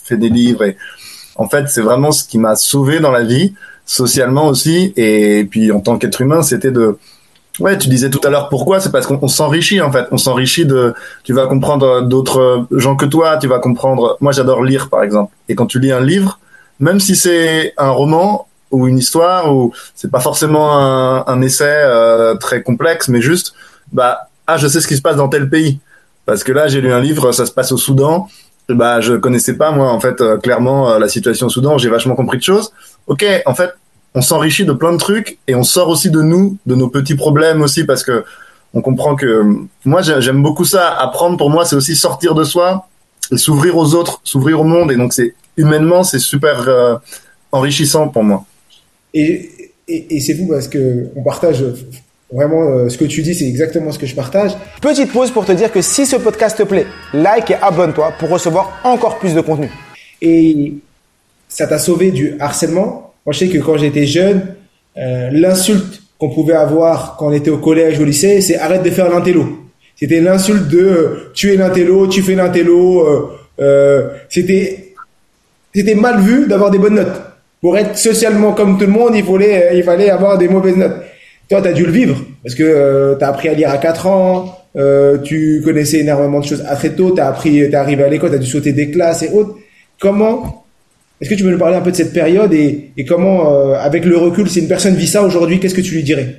fait 0.06 0.18
des 0.18 0.30
livres 0.30 0.64
et 0.64 0.78
En 1.38 1.48
fait, 1.48 1.70
c'est 1.70 1.82
vraiment 1.82 2.12
ce 2.12 2.24
qui 2.24 2.40
m'a 2.40 2.56
sauvé 2.56 3.00
dans 3.00 3.12
la 3.12 3.24
vie, 3.24 3.54
socialement 3.86 4.48
aussi, 4.48 4.92
et 4.98 5.46
puis 5.50 5.72
en 5.72 5.80
tant 5.80 5.98
qu'être 5.98 6.22
humain, 6.22 6.42
c'était 6.42 6.72
de 6.72 6.98
Ouais, 7.60 7.76
tu 7.76 7.90
disais 7.90 8.12
tout 8.12 8.22
à 8.24 8.30
l'heure 8.30 8.50
pourquoi, 8.50 8.80
c'est 8.80 8.92
parce 8.92 9.08
qu'on 9.08 9.28
s'enrichit 9.28 9.82
en 9.82 9.92
fait. 9.92 10.06
On 10.12 10.18
s'enrichit 10.18 10.68
de, 10.68 10.94
tu 11.24 11.34
vas 11.34 11.48
comprendre 11.48 12.04
d'autres 12.04 12.68
gens 12.70 12.96
que 12.96 13.06
toi, 13.06 13.38
tu 13.38 13.48
vas 13.48 13.58
comprendre. 13.58 14.16
Moi, 14.22 14.32
j'adore 14.32 14.64
lire 14.64 14.90
par 14.90 15.02
exemple. 15.02 15.34
Et 15.50 15.56
quand 15.56 15.66
tu 15.66 15.80
lis 15.80 15.92
un 15.92 16.02
livre, 16.02 16.40
même 16.80 17.00
si 17.00 17.16
c'est 17.16 17.74
un 17.78 17.90
roman 17.90 18.48
ou 18.70 18.88
une 18.88 19.00
histoire 19.00 19.56
ou 19.56 19.74
c'est 19.96 20.12
pas 20.12 20.20
forcément 20.20 20.78
un, 20.78 21.24
un 21.26 21.42
essai 21.42 21.66
euh, 21.68 22.36
très 22.36 22.62
complexe, 22.62 23.08
mais 23.08 23.22
juste, 23.22 23.56
bah, 23.92 24.30
ah, 24.48 24.58
je 24.58 24.68
sais 24.68 24.80
ce 24.80 24.88
qui 24.88 24.96
se 24.96 25.02
passe 25.02 25.18
dans 25.18 25.28
tel 25.28 25.50
pays. 25.50 25.80
Parce 26.26 26.44
que 26.44 26.52
là, 26.52 26.68
j'ai 26.68 26.82
lu 26.82 26.92
un 26.92 27.02
livre, 27.02 27.32
ça 27.32 27.46
se 27.46 27.52
passe 27.52 27.72
au 27.72 27.78
Soudan. 27.78 28.28
bah, 28.70 29.02
je 29.02 29.14
connaissais 29.14 29.56
pas 29.56 29.72
moi 29.72 29.92
en 29.94 30.00
fait 30.00 30.20
euh, 30.20 30.38
clairement 30.38 30.90
euh, 30.90 31.00
la 31.00 31.08
situation 31.08 31.48
au 31.48 31.50
Soudan. 31.50 31.78
J'ai 31.78 31.90
vachement 31.90 32.16
compris 32.16 32.38
de 32.38 32.44
choses. 32.44 32.72
Ok, 33.08 33.26
en 33.46 33.56
fait, 33.56 33.72
on 34.14 34.22
s'enrichit 34.22 34.66
de 34.66 34.74
plein 34.74 34.94
de 34.94 34.98
trucs 34.98 35.38
et 35.48 35.56
on 35.56 35.64
sort 35.64 35.90
aussi 35.90 36.10
de 36.10 36.22
nous, 36.22 36.58
de 36.66 36.76
nos 36.76 36.90
petits 36.90 37.16
problèmes 37.16 37.62
aussi 37.62 37.86
parce 37.86 38.04
que 38.04 38.26
on 38.74 38.82
comprend 38.82 39.16
que 39.16 39.44
moi 39.86 40.02
j'aime 40.02 40.44
beaucoup 40.44 40.66
ça. 40.66 40.90
Apprendre 40.90 41.38
pour 41.38 41.50
moi 41.50 41.66
c'est 41.66 41.76
aussi 41.76 41.96
sortir 41.96 42.36
de 42.36 42.44
soi 42.44 42.88
et 43.32 43.38
s'ouvrir 43.38 43.78
aux 43.78 43.96
autres, 43.96 44.20
s'ouvrir 44.24 44.60
au 44.60 44.64
monde 44.64 44.92
et 44.92 44.98
donc 44.98 45.14
c'est 45.14 45.34
humainement 45.56 46.04
c'est 46.04 46.20
super 46.20 46.68
euh, 46.68 46.96
enrichissant 47.52 48.10
pour 48.10 48.24
moi. 48.24 48.46
Et, 49.14 49.72
et, 49.88 50.20
c'est 50.20 50.36
fou 50.36 50.48
parce 50.50 50.68
que 50.68 51.08
on 51.16 51.24
partage 51.24 51.64
vraiment 52.32 52.64
euh, 52.64 52.90
ce 52.90 52.98
que 52.98 53.06
tu 53.06 53.22
dis, 53.22 53.34
c'est 53.34 53.48
exactement 53.48 53.92
ce 53.92 54.00
que 54.00 54.06
je 54.06 54.16
partage. 54.16 54.52
Petite 54.82 55.12
pause 55.12 55.32
pour 55.32 55.46
te 55.46 55.52
dire 55.52 55.72
que 55.72 55.82
si 55.82 56.06
ce 56.06 56.16
podcast 56.16 56.58
te 56.58 56.64
plaît, 56.64 56.86
like 57.14 57.52
et 57.52 57.56
abonne-toi 57.56 58.14
pour 58.20 58.30
recevoir 58.30 58.80
encore 58.84 59.20
plus 59.20 59.34
de 59.34 59.42
contenu. 59.42 59.70
Et 60.22 60.74
ça 61.48 61.68
t'a 61.68 61.80
sauvé 61.80 62.12
du 62.12 62.36
harcèlement, 62.40 63.14
moi, 63.26 63.34
je 63.34 63.40
sais 63.40 63.50
que 63.50 63.58
quand 63.58 63.76
j'étais 63.76 64.06
jeune, 64.06 64.56
euh, 64.98 65.30
l'insulte 65.34 66.02
qu'on 66.18 66.30
pouvait 66.30 66.54
avoir 66.54 67.18
quand 67.18 67.28
on 67.28 67.34
était 67.34 67.50
au 67.50 67.58
collège, 67.58 68.00
au 68.00 68.06
lycée, 68.06 68.40
c'est 68.40 68.58
arrête 68.58 68.84
de 68.84 68.90
faire 68.90 69.10
l'intello. 69.10 69.68
C'était 69.98 70.22
l'insulte 70.22 70.68
de 70.70 70.80
euh, 70.80 71.32
tu 71.34 71.52
es 71.52 71.58
l'intello, 71.58 72.08
tu 72.08 72.22
fais 72.22 72.36
l'intello. 72.36 73.02
Euh, 73.02 73.30
euh, 73.60 74.10
c'était 74.30 74.94
c'était 75.74 75.96
mal 75.96 76.22
vu 76.22 76.48
d'avoir 76.48 76.72
des 76.72 76.78
bonnes 76.78 76.96
notes. 76.96 77.22
Pour 77.60 77.78
être 77.78 77.98
socialement 77.98 78.54
comme 78.54 78.78
tout 78.78 78.86
le 78.86 78.92
monde, 78.92 79.16
il 79.16 79.26
fallait 79.26 79.72
il 79.76 79.84
fallait 79.84 80.10
avoir 80.10 80.38
des 80.38 80.48
mauvaises 80.48 80.78
notes. 80.78 80.96
Toi, 81.50 81.62
tu 81.62 81.68
as 81.68 81.74
dû 81.74 81.86
le 81.86 81.92
vivre 81.92 82.18
parce 82.44 82.56
que 82.56 83.16
tu 83.18 83.24
as 83.24 83.28
appris 83.28 83.50
à 83.50 83.54
lire 83.54 83.70
à 83.70 83.78
4 83.78 84.08
ans, 84.08 84.58
tu 85.24 85.62
connaissais 85.64 86.00
énormément 86.00 86.40
de 86.40 86.46
choses 86.46 86.64
à 86.68 86.76
très 86.76 86.90
tôt, 86.92 87.16
tu 87.16 87.58
es 87.58 87.76
arrivé 87.76 88.04
à 88.04 88.10
l'école, 88.10 88.32
tu 88.32 88.36
as 88.36 88.40
dû 88.40 88.48
sauter 88.48 88.74
des 88.74 88.92
classes 88.92 89.24
et 89.24 89.30
autres. 89.30 89.56
Comment 90.00 90.66
est-ce 91.20 91.32
que 91.32 91.36
tu 91.36 91.44
peux 91.44 91.50
nous 91.50 91.58
parler 91.58 91.76
un 91.76 91.82
peu 91.82 91.92
de 91.92 91.96
cette 91.96 92.14
période 92.14 92.54
et, 92.54 92.94
comment, 93.08 93.52
euh, 93.52 93.74
avec 93.76 94.06
le 94.06 94.18
recul, 94.18 94.48
si 94.50 94.60
une 94.60 94.68
personne 94.68 94.96
vit 94.96 95.08
ça 95.08 95.24
aujourd'hui, 95.24 95.60
qu'est-ce 95.60 95.74
que 95.74 95.82
tu 95.82 95.96
lui 95.96 96.04
dirais? 96.04 96.38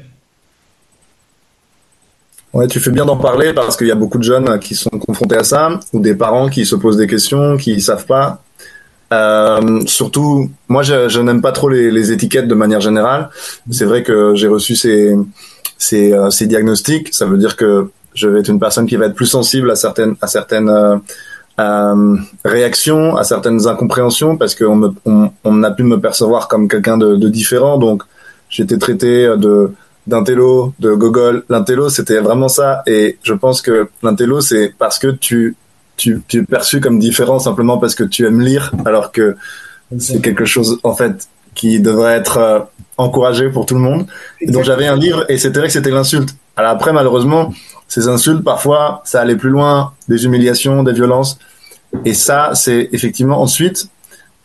Ouais, 2.52 2.66
tu 2.68 2.78
fais 2.78 2.90
bien 2.90 3.04
d'en 3.04 3.16
parler 3.16 3.52
parce 3.52 3.76
qu'il 3.76 3.88
y 3.88 3.92
a 3.92 3.96
beaucoup 3.96 4.18
de 4.18 4.22
jeunes 4.22 4.58
qui 4.60 4.74
sont 4.74 4.90
confrontés 4.90 5.36
à 5.36 5.44
ça, 5.44 5.80
ou 5.92 6.00
des 6.00 6.14
parents 6.14 6.48
qui 6.48 6.64
se 6.64 6.76
posent 6.76 6.96
des 6.96 7.08
questions, 7.08 7.56
qui 7.56 7.80
savent 7.80 8.06
pas. 8.06 8.42
Euh, 9.12 9.80
surtout, 9.86 10.50
moi, 10.68 10.82
je, 10.82 11.20
n'aime 11.20 11.40
pas 11.40 11.52
trop 11.52 11.68
les, 11.68 12.12
étiquettes 12.12 12.48
de 12.48 12.54
manière 12.54 12.80
générale. 12.80 13.30
C'est 13.70 13.84
vrai 13.84 14.02
que 14.02 14.34
j'ai 14.34 14.48
reçu 14.48 14.76
ces, 14.76 15.14
ces, 15.78 16.12
euh, 16.12 16.30
ces, 16.30 16.46
diagnostics. 16.46 17.14
Ça 17.14 17.26
veut 17.26 17.38
dire 17.38 17.56
que 17.56 17.90
je 18.14 18.28
vais 18.28 18.40
être 18.40 18.48
une 18.48 18.60
personne 18.60 18.86
qui 18.86 18.96
va 18.96 19.06
être 19.06 19.14
plus 19.14 19.26
sensible 19.26 19.70
à 19.70 19.76
certaines, 19.76 20.16
à 20.20 20.26
certaines 20.26 21.00
euh, 21.60 22.16
réaction 22.44 23.16
à 23.16 23.24
certaines 23.24 23.66
incompréhensions 23.66 24.36
parce 24.36 24.54
qu'on 24.54 24.94
on, 25.04 25.32
on 25.42 25.62
a 25.64 25.70
pu 25.72 25.82
me 25.82 25.98
percevoir 25.98 26.46
comme 26.46 26.68
quelqu'un 26.68 26.98
de, 26.98 27.16
de, 27.16 27.28
différent. 27.28 27.78
Donc, 27.78 28.02
j'étais 28.48 28.78
traité 28.78 29.26
de 29.36 29.72
d'intello, 30.06 30.72
de 30.80 30.94
gogol. 30.94 31.44
L'intello, 31.50 31.90
c'était 31.90 32.20
vraiment 32.20 32.48
ça. 32.48 32.82
Et 32.86 33.18
je 33.22 33.34
pense 33.34 33.60
que 33.60 33.88
l'intello, 34.02 34.40
c'est 34.40 34.72
parce 34.78 34.98
que 34.98 35.08
tu, 35.08 35.54
tu, 35.98 36.22
tu 36.26 36.38
es 36.38 36.42
perçu 36.42 36.80
comme 36.80 36.98
différent 36.98 37.38
simplement 37.38 37.76
parce 37.76 37.94
que 37.94 38.04
tu 38.04 38.26
aimes 38.26 38.40
lire, 38.40 38.72
alors 38.86 39.12
que 39.12 39.36
c'est 39.98 40.22
quelque 40.22 40.46
chose, 40.46 40.78
en 40.82 40.94
fait, 40.94 41.28
qui 41.54 41.80
devrait 41.80 42.14
être 42.14 42.38
euh, 42.38 42.60
encouragé 42.96 43.50
pour 43.50 43.66
tout 43.66 43.74
le 43.74 43.80
monde. 43.80 44.06
Et 44.40 44.50
donc, 44.50 44.64
j'avais 44.64 44.86
un 44.86 44.96
livre 44.96 45.26
et 45.28 45.36
c'était 45.36 45.58
vrai 45.58 45.68
que 45.68 45.74
c'était 45.74 45.90
l'insulte. 45.90 46.30
Alors 46.56 46.70
après, 46.70 46.92
malheureusement, 46.92 47.52
ces 47.88 48.08
insultes, 48.08 48.44
parfois, 48.44 49.02
ça 49.04 49.20
allait 49.20 49.36
plus 49.36 49.50
loin, 49.50 49.92
des 50.08 50.24
humiliations, 50.24 50.82
des 50.82 50.92
violences. 50.92 51.38
Et 52.04 52.14
ça, 52.14 52.52
c'est 52.54 52.88
effectivement 52.92 53.40
ensuite, 53.40 53.88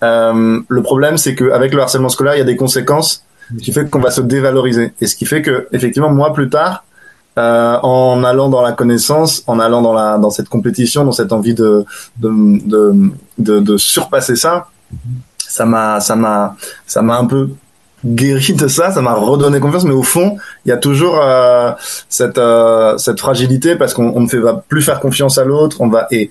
euh, 0.02 0.60
le 0.68 0.82
problème, 0.82 1.18
c'est 1.18 1.36
qu'avec 1.36 1.74
le 1.74 1.82
harcèlement 1.82 2.10
scolaire, 2.10 2.36
il 2.36 2.40
y 2.40 2.42
a 2.42 2.46
des 2.46 2.56
conséquences 2.56 3.26
qui 3.62 3.72
fait 3.72 3.90
qu'on 3.90 4.00
va 4.00 4.12
se 4.12 4.22
dévaloriser. 4.22 4.94
Et 5.02 5.08
ce 5.08 5.16
qui 5.16 5.26
fait 5.26 5.42
que, 5.42 5.68
effectivement, 5.72 6.12
moi, 6.12 6.34
plus 6.34 6.50
tard, 6.50 6.84
euh, 7.38 7.80
en 7.82 8.24
allant 8.24 8.50
dans 8.50 8.62
la 8.62 8.74
connaissance, 8.74 9.44
en 9.48 9.60
allant 9.60 9.82
dans 9.82 9.94
la 9.94 10.18
dans 10.18 10.30
cette 10.30 10.50
compétition, 10.50 11.04
dans 11.04 11.12
cette 11.12 11.34
envie 11.34 11.56
de 11.56 11.86
de 12.18 13.10
de, 13.38 13.60
de, 13.60 13.78
surpasser 13.78 14.36
ça, 14.36 14.68
ça 15.40 15.66
m'a 15.66 16.00
ça 16.00 16.16
m'a 16.16 16.56
ça 16.86 17.02
m'a 17.02 17.18
un 17.18 17.26
peu 17.26 17.50
guéri 18.06 18.54
de 18.54 18.68
ça, 18.68 18.92
ça 18.92 19.02
m'a 19.02 19.14
redonné 19.14 19.60
confiance. 19.60 19.84
Mais 19.84 19.94
au 19.94 20.04
fond, 20.04 20.38
il 20.66 20.70
y 20.70 20.72
a 20.72 20.78
toujours 20.78 21.20
euh, 21.22 21.72
cette 22.08 22.38
euh, 22.38 22.98
cette 22.98 23.20
fragilité 23.20 23.76
parce 23.76 23.94
qu'on 23.94 24.20
ne 24.20 24.28
fait 24.28 24.40
va 24.40 24.54
plus 24.54 24.84
faire 24.84 25.00
confiance 25.00 25.38
à 25.40 25.44
l'autre. 25.44 25.78
On 25.80 25.88
va 25.88 26.08
et 26.12 26.30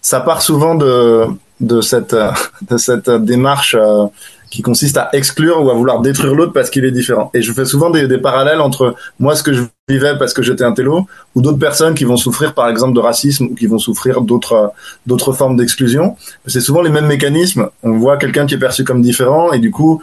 ça 0.00 0.20
part 0.20 0.42
souvent 0.42 0.76
de 0.76 1.26
de 1.60 1.80
cette 1.80 2.14
de 2.70 2.76
cette 2.76 3.10
démarche 3.10 3.74
euh, 3.76 4.06
qui 4.50 4.62
consiste 4.62 4.96
à 4.96 5.08
exclure 5.12 5.62
ou 5.62 5.70
à 5.70 5.74
vouloir 5.74 6.00
détruire 6.00 6.34
l'autre 6.34 6.52
parce 6.52 6.70
qu'il 6.70 6.84
est 6.84 6.90
différent. 6.90 7.30
Et 7.34 7.42
je 7.42 7.52
fais 7.52 7.64
souvent 7.64 7.90
des, 7.90 8.18
parallèles 8.18 8.60
entre 8.60 8.94
moi 9.18 9.34
ce 9.34 9.42
que 9.42 9.52
je 9.52 9.62
vivais 9.88 10.16
parce 10.18 10.34
que 10.34 10.42
j'étais 10.42 10.64
un 10.64 10.72
télo 10.72 11.06
ou 11.34 11.42
d'autres 11.42 11.58
personnes 11.58 11.94
qui 11.94 12.04
vont 12.04 12.16
souffrir 12.16 12.54
par 12.54 12.68
exemple 12.68 12.94
de 12.94 13.00
racisme 13.00 13.46
ou 13.46 13.54
qui 13.54 13.66
vont 13.66 13.78
souffrir 13.78 14.20
d'autres 14.20 14.72
d'autres 15.06 15.32
formes 15.32 15.56
d'exclusion. 15.56 16.16
C'est 16.46 16.60
souvent 16.60 16.82
les 16.82 16.90
mêmes 16.90 17.06
mécanismes. 17.06 17.68
On 17.82 17.92
voit 17.92 18.16
quelqu'un 18.16 18.46
qui 18.46 18.54
est 18.54 18.58
perçu 18.58 18.84
comme 18.84 19.02
différent 19.02 19.52
et 19.52 19.58
du 19.58 19.70
coup 19.70 20.02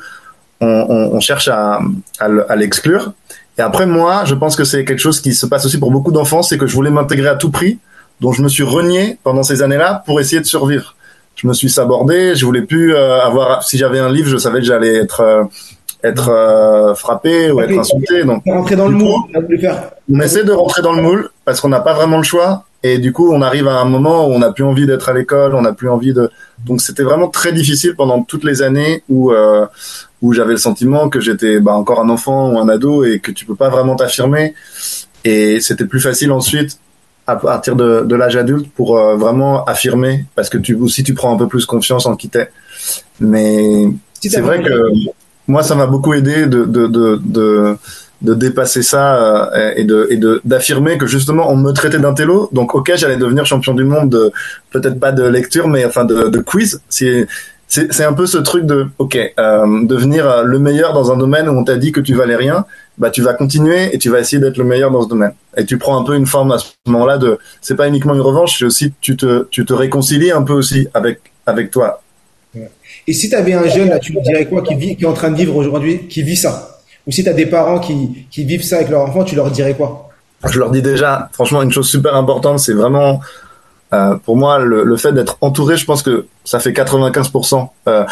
on, 0.62 1.20
cherche 1.20 1.50
à, 1.50 1.82
à 2.20 2.56
l'exclure. 2.56 3.12
Et 3.58 3.62
après, 3.62 3.86
moi, 3.86 4.24
je 4.26 4.34
pense 4.34 4.56
que 4.56 4.64
c'est 4.64 4.86
quelque 4.86 5.00
chose 5.00 5.20
qui 5.20 5.34
se 5.34 5.46
passe 5.46 5.66
aussi 5.66 5.78
pour 5.78 5.92
beaucoup 5.92 6.14
d'enfants, 6.14 6.42
c'est 6.42 6.58
que 6.58 6.68
je 6.68 6.74
voulais 6.74 6.90
m'intégrer 6.90 7.28
à 7.28 7.36
tout 7.36 7.52
prix, 7.52 7.80
donc 8.22 8.34
je 8.34 8.42
me 8.42 8.48
suis 8.48 8.64
renié 8.64 9.18
pendant 9.24 9.44
ces 9.44 9.62
années-là 9.62 10.04
pour 10.06 10.20
essayer 10.20 10.42
de 10.42 10.46
survivre. 10.46 10.96
Je 11.44 11.48
me 11.50 11.54
suis 11.54 11.70
sabordé, 11.70 12.36
je 12.36 12.46
voulais 12.46 12.62
plus 12.62 12.96
euh, 12.96 13.20
avoir. 13.20 13.64
Si 13.64 13.78
j'avais 13.78 14.00
un 14.00 14.10
livre, 14.10 14.30
je 14.30 14.38
savais 14.38 14.60
que 14.60 14.66
j'allais 14.66 14.96
être 14.96 15.20
euh, 15.20 15.44
être 16.02 16.30
euh, 16.30 16.96
frappé 16.96 17.52
ou 17.52 17.60
être 17.60 17.78
insulté. 17.78 18.24
Donc, 18.24 18.44
rentrer 18.46 18.78
dans 18.78 18.88
le 18.88 18.96
moule. 18.96 19.24
on 20.10 20.20
essaie 20.22 20.46
de 20.46 20.54
rentrer 20.54 20.82
dans 20.82 20.94
le 20.94 21.02
moule 21.02 21.30
parce 21.44 21.60
qu'on 21.60 21.68
n'a 21.68 21.82
pas 21.82 21.94
vraiment 21.94 22.18
le 22.18 22.24
choix. 22.24 22.64
Et 22.82 22.98
du 22.98 23.12
coup, 23.12 23.30
on 23.34 23.42
arrive 23.42 23.68
à 23.68 23.80
un 23.80 23.86
moment 23.86 24.28
où 24.28 24.32
on 24.32 24.40
n'a 24.40 24.52
plus 24.52 24.64
envie 24.64 24.86
d'être 24.86 25.10
à 25.10 25.14
l'école, 25.14 25.54
on 25.54 25.62
n'a 25.62 25.74
plus 25.74 25.90
envie 25.90 26.14
de. 26.14 26.30
Donc, 26.66 26.80
c'était 26.80 27.04
vraiment 27.04 27.28
très 27.28 27.52
difficile 27.52 27.96
pendant 27.96 28.24
toutes 28.24 28.46
les 28.46 28.62
années 28.62 29.04
où 29.10 29.34
où 30.22 30.32
j'avais 30.32 30.52
le 30.52 30.58
sentiment 30.58 31.10
que 31.10 31.20
j'étais 31.20 31.60
bah, 31.60 31.74
encore 31.74 32.00
un 32.00 32.10
enfant 32.10 32.54
ou 32.54 32.58
un 32.58 32.70
ado 32.70 33.04
et 33.04 33.20
que 33.20 33.32
tu 33.32 33.46
peux 33.46 33.56
pas 33.56 33.68
vraiment 33.68 33.98
t'affirmer. 33.98 34.54
Et 35.26 35.60
c'était 35.60 35.86
plus 35.86 36.00
facile 36.00 36.32
ensuite 36.32 36.80
à 37.25 37.36
partir 37.36 37.75
de, 37.75 38.01
de 38.01 38.15
l'âge 38.15 38.36
adulte 38.36 38.70
pour 38.75 38.98
euh, 38.98 39.15
vraiment 39.15 39.63
affirmer 39.65 40.25
parce 40.36 40.50
que 40.50 40.58
tu 40.58 40.75
aussi 40.75 41.03
tu 41.03 41.13
prends 41.13 41.34
un 41.34 41.38
peu 41.38 41.48
plus 41.48 41.65
confiance 41.65 42.06
en 42.06 42.15
qui 42.15 42.30
t'es. 42.30 42.50
Mais 43.20 43.88
c'est 44.22 44.42
vrai 44.42 44.62
que 44.62 44.92
moi 45.48 45.63
ça 45.63 45.75
m'a 45.75 45.88
beaucoup 45.88 46.13
aidé 46.13 46.48
de 46.48 46.65
de 46.65 46.88
de, 46.88 47.22
de, 47.24 47.77
de 48.22 48.34
dépasser 48.34 48.84
ça 48.84 49.15
euh, 49.15 49.74
et 49.75 49.86
de 49.86 50.08
et 50.10 50.18
de 50.18 50.42
d'affirmer 50.44 50.98
que 50.98 51.08
justement 51.08 51.50
on 51.50 51.56
me 51.56 51.72
traitait 51.72 52.00
d'intello 52.00 52.50
donc 52.51 52.75
ok 52.75 52.92
j'allais 52.96 53.18
devenir 53.18 53.46
champion 53.46 53.74
du 53.74 53.86
monde 53.86 54.10
de 54.10 54.32
peut-être 54.72 55.00
pas 55.00 55.12
de 55.12 55.24
lecture 55.24 55.68
mais 55.68 55.86
enfin 55.86 56.03
de, 56.06 56.30
de 56.30 56.39
quiz. 56.39 56.82
Si 56.89 57.25
c'est 57.68 58.03
un 58.03 58.13
peu 58.13 58.27
ce 58.27 58.38
truc 58.38 58.65
de 58.65 58.88
ok 58.98 59.18
euh, 59.39 59.86
devenir 59.86 60.44
le 60.44 60.60
meilleur 60.60 60.94
dans 60.94 61.12
un 61.12 61.18
domaine 61.18 61.48
où 61.48 61.53
on 61.53 61.63
t'a 61.63 61.77
dit 61.77 61.92
que 61.92 62.01
tu 62.01 62.13
valais 62.13 62.36
rien 62.36 62.65
bah 62.98 63.10
tu 63.10 63.22
vas 63.22 63.34
continuer 63.34 63.94
et 63.94 63.98
tu 63.98 64.10
vas 64.10 64.20
essayer 64.20 64.40
d'être 64.40 64.58
le 64.58 64.64
meilleur 64.64 64.92
dans 64.92 65.02
ce 65.02 65.10
domaine. 65.10 65.34
Et 65.58 65.66
tu 65.66 65.78
prends 65.78 66.00
un 66.00 66.04
peu 66.04 66.16
une 66.16 66.26
forme 66.26 66.52
à 66.52 66.60
ce 66.60 66.68
moment-là 66.88 67.18
de 67.18 67.40
c'est 67.62 67.76
pas 67.76 67.88
uniquement 67.88 68.14
une 68.14 68.22
revanche 68.22 68.60
c'est 68.60 68.66
aussi 68.66 68.94
tu 69.02 69.18
te 69.18 69.48
tu 69.50 69.66
te 69.66 69.74
réconcilies 69.74 70.32
un 70.32 70.44
peu 70.44 70.54
aussi 70.54 70.88
avec 70.94 71.20
avec 71.46 71.72
toi. 71.72 72.02
Et 73.08 73.14
si 73.14 73.30
tu 73.30 73.36
avais 73.36 73.54
un 73.54 73.68
jeune 73.68 73.90
là 73.90 74.00
tu 74.00 74.14
lui 74.14 74.22
dirais 74.22 74.46
quoi 74.46 74.62
qui 74.62 74.76
vit 74.76 74.96
qui 74.96 75.04
est 75.04 75.08
en 75.08 75.14
train 75.14 75.32
de 75.32 75.38
vivre 75.38 75.56
aujourd'hui 75.56 76.08
qui 76.08 76.24
vit 76.24 76.36
ça? 76.36 76.80
Ou 77.08 77.12
si 77.12 77.24
tu 77.24 77.30
as 77.30 77.34
des 77.34 77.48
parents 77.48 77.80
qui 77.80 78.28
qui 78.30 78.44
vivent 78.44 78.64
ça 78.64 78.78
avec 78.78 78.90
leur 78.90 79.02
enfant 79.02 79.24
tu 79.24 79.36
leur 79.36 79.50
dirais 79.50 79.74
quoi? 79.74 80.10
Je 80.48 80.60
leur 80.60 80.72
dis 80.72 80.82
déjà 80.82 81.30
franchement 81.34 81.62
une 81.62 81.72
chose 81.72 81.88
super 81.88 82.16
importante 82.16 82.60
c'est 82.60 82.74
vraiment 82.74 83.22
euh, 83.94 84.16
pour 84.26 84.38
moi, 84.38 84.58
le, 84.58 84.84
le 84.84 84.98
fait 84.98 85.12
d'être 85.14 85.38
entouré, 85.42 85.78
je 85.78 85.86
pense 85.86 86.02
que 86.02 86.26
ça 86.44 86.60
fait 86.60 86.72
95%. 86.72 87.70
Euh, 87.88 88.04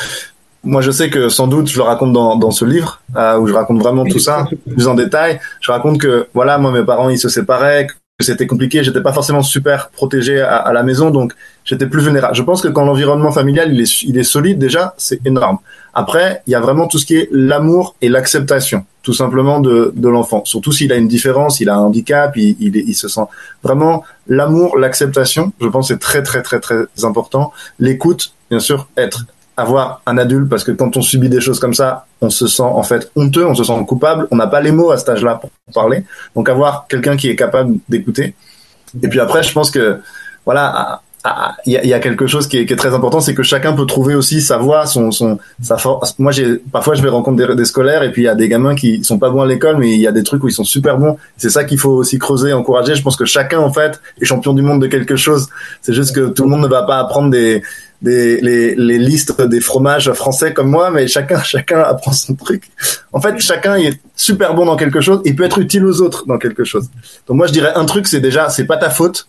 moi, 0.64 0.82
je 0.82 0.92
sais 0.92 1.10
que 1.10 1.30
sans 1.30 1.48
doute, 1.48 1.68
je 1.68 1.78
le 1.78 1.84
raconte 1.84 2.14
dans, 2.14 2.36
dans 2.36 2.52
ce 2.52 2.66
livre 2.66 3.02
euh, 3.16 3.38
où 3.40 3.48
je 3.48 3.54
raconte 3.54 3.80
vraiment 3.82 4.06
tout 4.06 4.20
ça 4.20 4.48
plus 4.70 4.88
en 4.88 4.94
détail. 4.94 5.40
Je 5.60 5.72
raconte 5.72 6.00
que 6.00 6.28
voilà, 6.34 6.58
moi, 6.58 6.72
mes 6.72 6.84
parents, 6.84 7.10
ils 7.10 7.20
se 7.20 7.30
séparaient, 7.30 7.88
c'était 8.20 8.46
compliqué, 8.46 8.84
j'étais 8.84 9.02
pas 9.02 9.14
forcément 9.14 9.42
super 9.42 9.90
protégé 9.90 10.40
à, 10.42 10.58
à 10.58 10.74
la 10.74 10.84
maison, 10.84 11.10
donc 11.10 11.34
j'étais 11.64 11.88
plus 11.88 12.04
vulnérable. 12.04 12.36
Je 12.36 12.44
pense 12.44 12.62
que 12.62 12.68
quand 12.68 12.86
l'environnement 12.86 13.32
familial 13.32 13.74
il 13.74 13.82
est, 13.82 14.04
il 14.04 14.16
est 14.18 14.24
solide 14.24 14.60
déjà, 14.60 14.94
c'est 14.98 15.26
énorme. 15.26 15.58
Après, 15.96 16.44
il 16.46 16.52
y 16.52 16.56
a 16.56 16.60
vraiment 16.60 16.88
tout 16.88 17.00
ce 17.00 17.06
qui 17.08 17.16
est 17.16 17.30
l'amour 17.32 17.96
et 18.02 18.10
l'acceptation, 18.10 18.86
tout 19.02 19.14
simplement 19.14 19.60
de, 19.60 19.92
de 19.96 20.08
l'enfant. 20.08 20.44
Surtout 20.46 20.72
s'il 20.72 20.94
a 20.94 20.98
une 20.98 21.08
différence, 21.08 21.60
il 21.62 21.70
a 21.70 21.76
un 21.76 21.80
handicap, 21.80 22.38
il, 22.38 22.56
il, 22.60 22.76
il 22.76 22.94
se 22.94 23.08
sent 23.08 23.26
vraiment 23.64 24.04
l'amour, 24.28 24.78
l'acceptation. 24.78 25.52
Je 25.60 25.68
pense 25.68 25.88
c'est 25.88 26.00
très 26.00 26.22
très 26.22 26.44
très 26.44 26.60
très 26.60 26.86
important. 27.02 27.52
L'écoute, 27.80 28.34
bien 28.52 28.60
sûr, 28.60 28.88
être 28.98 29.26
avoir 29.62 30.02
un 30.06 30.18
adulte 30.18 30.50
parce 30.50 30.64
que 30.64 30.72
quand 30.72 30.98
on 30.98 31.02
subit 31.02 31.30
des 31.30 31.42
choses 31.42 31.60
comme 31.60 31.74
ça, 31.74 32.06
on 32.20 32.30
se 32.30 32.48
sent 32.48 32.64
en 32.64 32.84
fait 32.84 33.12
honteux, 33.16 33.46
on 33.46 33.56
se 33.56 33.64
sent 33.64 33.86
coupable, 33.88 34.28
on 34.32 34.36
n'a 34.36 34.48
pas 34.48 34.62
les 34.62 34.72
mots 34.72 34.92
à 34.92 34.98
cet 34.98 35.10
âge-là 35.10 35.36
pour 35.36 35.52
parler. 35.74 36.04
Donc 36.36 36.50
avoir 36.50 36.88
quelqu'un 36.88 37.16
qui 37.16 37.30
est 37.30 37.36
capable 37.36 37.78
d'écouter. 37.88 38.36
Et 39.02 39.08
puis 39.08 39.20
après, 39.20 39.44
je 39.44 39.54
pense 39.54 39.72
que 39.72 40.02
voilà, 40.46 41.02
il 41.66 41.74
y, 41.74 41.78
a, 41.78 41.86
y, 41.86 41.94
a, 41.94 42.00
quelque 42.00 42.26
chose 42.26 42.48
qui 42.48 42.58
est, 42.58 42.66
qui 42.66 42.74
est 42.74 42.78
très 42.78 42.96
important, 42.96 43.20
c'est 43.20 43.36
que 43.36 43.44
chacun 43.44 43.74
peut 43.74 43.86
trouver 43.86 44.16
aussi 44.16 44.42
sa 44.42 44.58
voix, 44.58 44.88
son, 44.88 45.12
son, 45.12 45.38
sa 45.62 45.78
force. 45.78 46.16
Moi, 46.18 46.32
j'ai 46.32 46.56
parfois 46.72 46.96
je 46.96 47.02
vais 47.04 47.10
rencontrer 47.10 47.48
des, 47.48 47.56
des, 47.56 47.66
scolaires 47.66 48.02
et 48.02 48.12
puis 48.12 48.24
il 48.24 48.26
y 48.26 48.30
a 48.30 48.34
des 48.34 48.50
gamins 48.50 48.74
qui 48.74 49.04
sont 49.04 49.20
pas 49.20 49.30
bons 49.30 49.42
à 49.42 49.46
l'école, 49.46 49.78
mais 49.78 49.92
il 49.92 50.00
y 50.00 50.08
a 50.08 50.12
des 50.12 50.24
trucs 50.24 50.44
où 50.44 50.48
ils 50.48 50.54
sont 50.54 50.64
super 50.64 50.98
bons. 50.98 51.18
C'est 51.38 51.52
ça 51.52 51.64
qu'il 51.64 51.78
faut 51.78 51.92
aussi 51.92 52.18
creuser, 52.18 52.54
encourager. 52.54 52.96
Je 52.96 53.04
pense 53.04 53.16
que 53.16 53.26
chacun 53.26 53.60
en 53.60 53.72
fait 53.72 54.02
est 54.20 54.26
champion 54.26 54.54
du 54.54 54.64
monde 54.64 54.82
de 54.82 54.88
quelque 54.88 55.16
chose. 55.16 55.48
C'est 55.82 55.94
juste 55.94 56.16
que 56.16 56.30
tout 56.30 56.44
le 56.44 56.50
monde 56.50 56.62
ne 56.62 56.68
va 56.68 56.84
pas 56.84 56.98
apprendre 56.98 57.30
des 57.30 57.62
des 58.02 58.42
les, 58.42 58.74
les 58.74 58.98
listes 58.98 59.40
des 59.42 59.60
fromages 59.60 60.12
français 60.14 60.54
comme 60.54 60.70
moi, 60.70 60.90
mais 60.90 61.08
chacun 61.08 61.40
chacun 61.44 61.82
apprend 61.82 62.14
son 62.14 62.34
truc. 62.34 62.72
En 63.14 63.22
fait, 63.22 63.40
chacun 63.40 63.76
est 63.76 64.00
super 64.16 64.56
bon 64.56 64.66
dans 64.66 64.76
quelque 64.76 65.02
chose 65.02 65.22
et 65.26 65.34
peut 65.34 65.44
être 65.44 65.60
utile 65.60 65.86
aux 65.86 66.02
autres 66.02 66.26
dans 66.26 66.40
quelque 66.40 66.64
chose. 66.64 66.90
Donc 67.28 67.38
moi, 67.38 67.46
je 67.46 67.54
dirais 67.54 67.74
un 67.76 67.86
truc, 67.86 68.08
c'est 68.08 68.22
déjà, 68.22 68.50
c'est 68.50 68.66
pas 68.66 68.78
ta 68.78 68.90
faute 68.90 69.28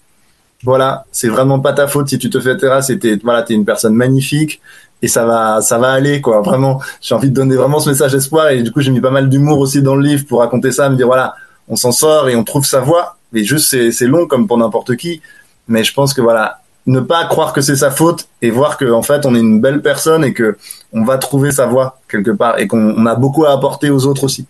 voilà, 0.64 1.04
c'est 1.10 1.28
vraiment 1.28 1.60
pas 1.60 1.72
ta 1.72 1.88
faute 1.88 2.08
si 2.08 2.18
tu 2.18 2.30
te 2.30 2.40
fais 2.40 2.56
terrasse 2.56 2.90
et 2.90 2.98
t'es 2.98 3.18
voilà, 3.22 3.42
t'es 3.42 3.54
une 3.54 3.64
personne 3.64 3.94
magnifique 3.94 4.60
et 5.02 5.08
ça 5.08 5.24
va 5.26 5.60
ça 5.60 5.78
va 5.78 5.92
aller 5.92 6.20
quoi. 6.20 6.40
Vraiment, 6.40 6.80
j'ai 7.00 7.14
envie 7.14 7.30
de 7.30 7.34
donner 7.34 7.56
vraiment 7.56 7.80
ce 7.80 7.90
message 7.90 8.12
d'espoir 8.12 8.50
et 8.50 8.62
du 8.62 8.70
coup 8.70 8.80
j'ai 8.80 8.90
mis 8.90 9.00
pas 9.00 9.10
mal 9.10 9.28
d'humour 9.28 9.58
aussi 9.58 9.82
dans 9.82 9.96
le 9.96 10.02
livre 10.02 10.24
pour 10.26 10.40
raconter 10.40 10.70
ça, 10.70 10.88
me 10.88 10.96
dire 10.96 11.06
voilà, 11.06 11.34
on 11.68 11.76
s'en 11.76 11.92
sort 11.92 12.28
et 12.28 12.36
on 12.36 12.44
trouve 12.44 12.64
sa 12.64 12.80
voie. 12.80 13.16
Mais 13.32 13.44
juste 13.44 13.70
c'est 13.70 13.90
c'est 13.90 14.06
long 14.06 14.26
comme 14.26 14.46
pour 14.46 14.58
n'importe 14.58 14.96
qui, 14.96 15.20
mais 15.66 15.84
je 15.84 15.92
pense 15.92 16.14
que 16.14 16.20
voilà, 16.20 16.60
ne 16.86 17.00
pas 17.00 17.24
croire 17.24 17.52
que 17.52 17.60
c'est 17.60 17.76
sa 17.76 17.90
faute 17.90 18.28
et 18.40 18.50
voir 18.50 18.76
que 18.76 18.90
en 18.90 19.02
fait 19.02 19.26
on 19.26 19.34
est 19.34 19.40
une 19.40 19.60
belle 19.60 19.82
personne 19.82 20.24
et 20.24 20.32
que 20.32 20.56
on 20.92 21.04
va 21.04 21.18
trouver 21.18 21.50
sa 21.50 21.66
voie 21.66 21.98
quelque 22.08 22.30
part 22.30 22.58
et 22.58 22.68
qu'on 22.68 23.06
a 23.06 23.14
beaucoup 23.14 23.44
à 23.44 23.52
apporter 23.52 23.90
aux 23.90 24.06
autres 24.06 24.24
aussi. 24.24 24.46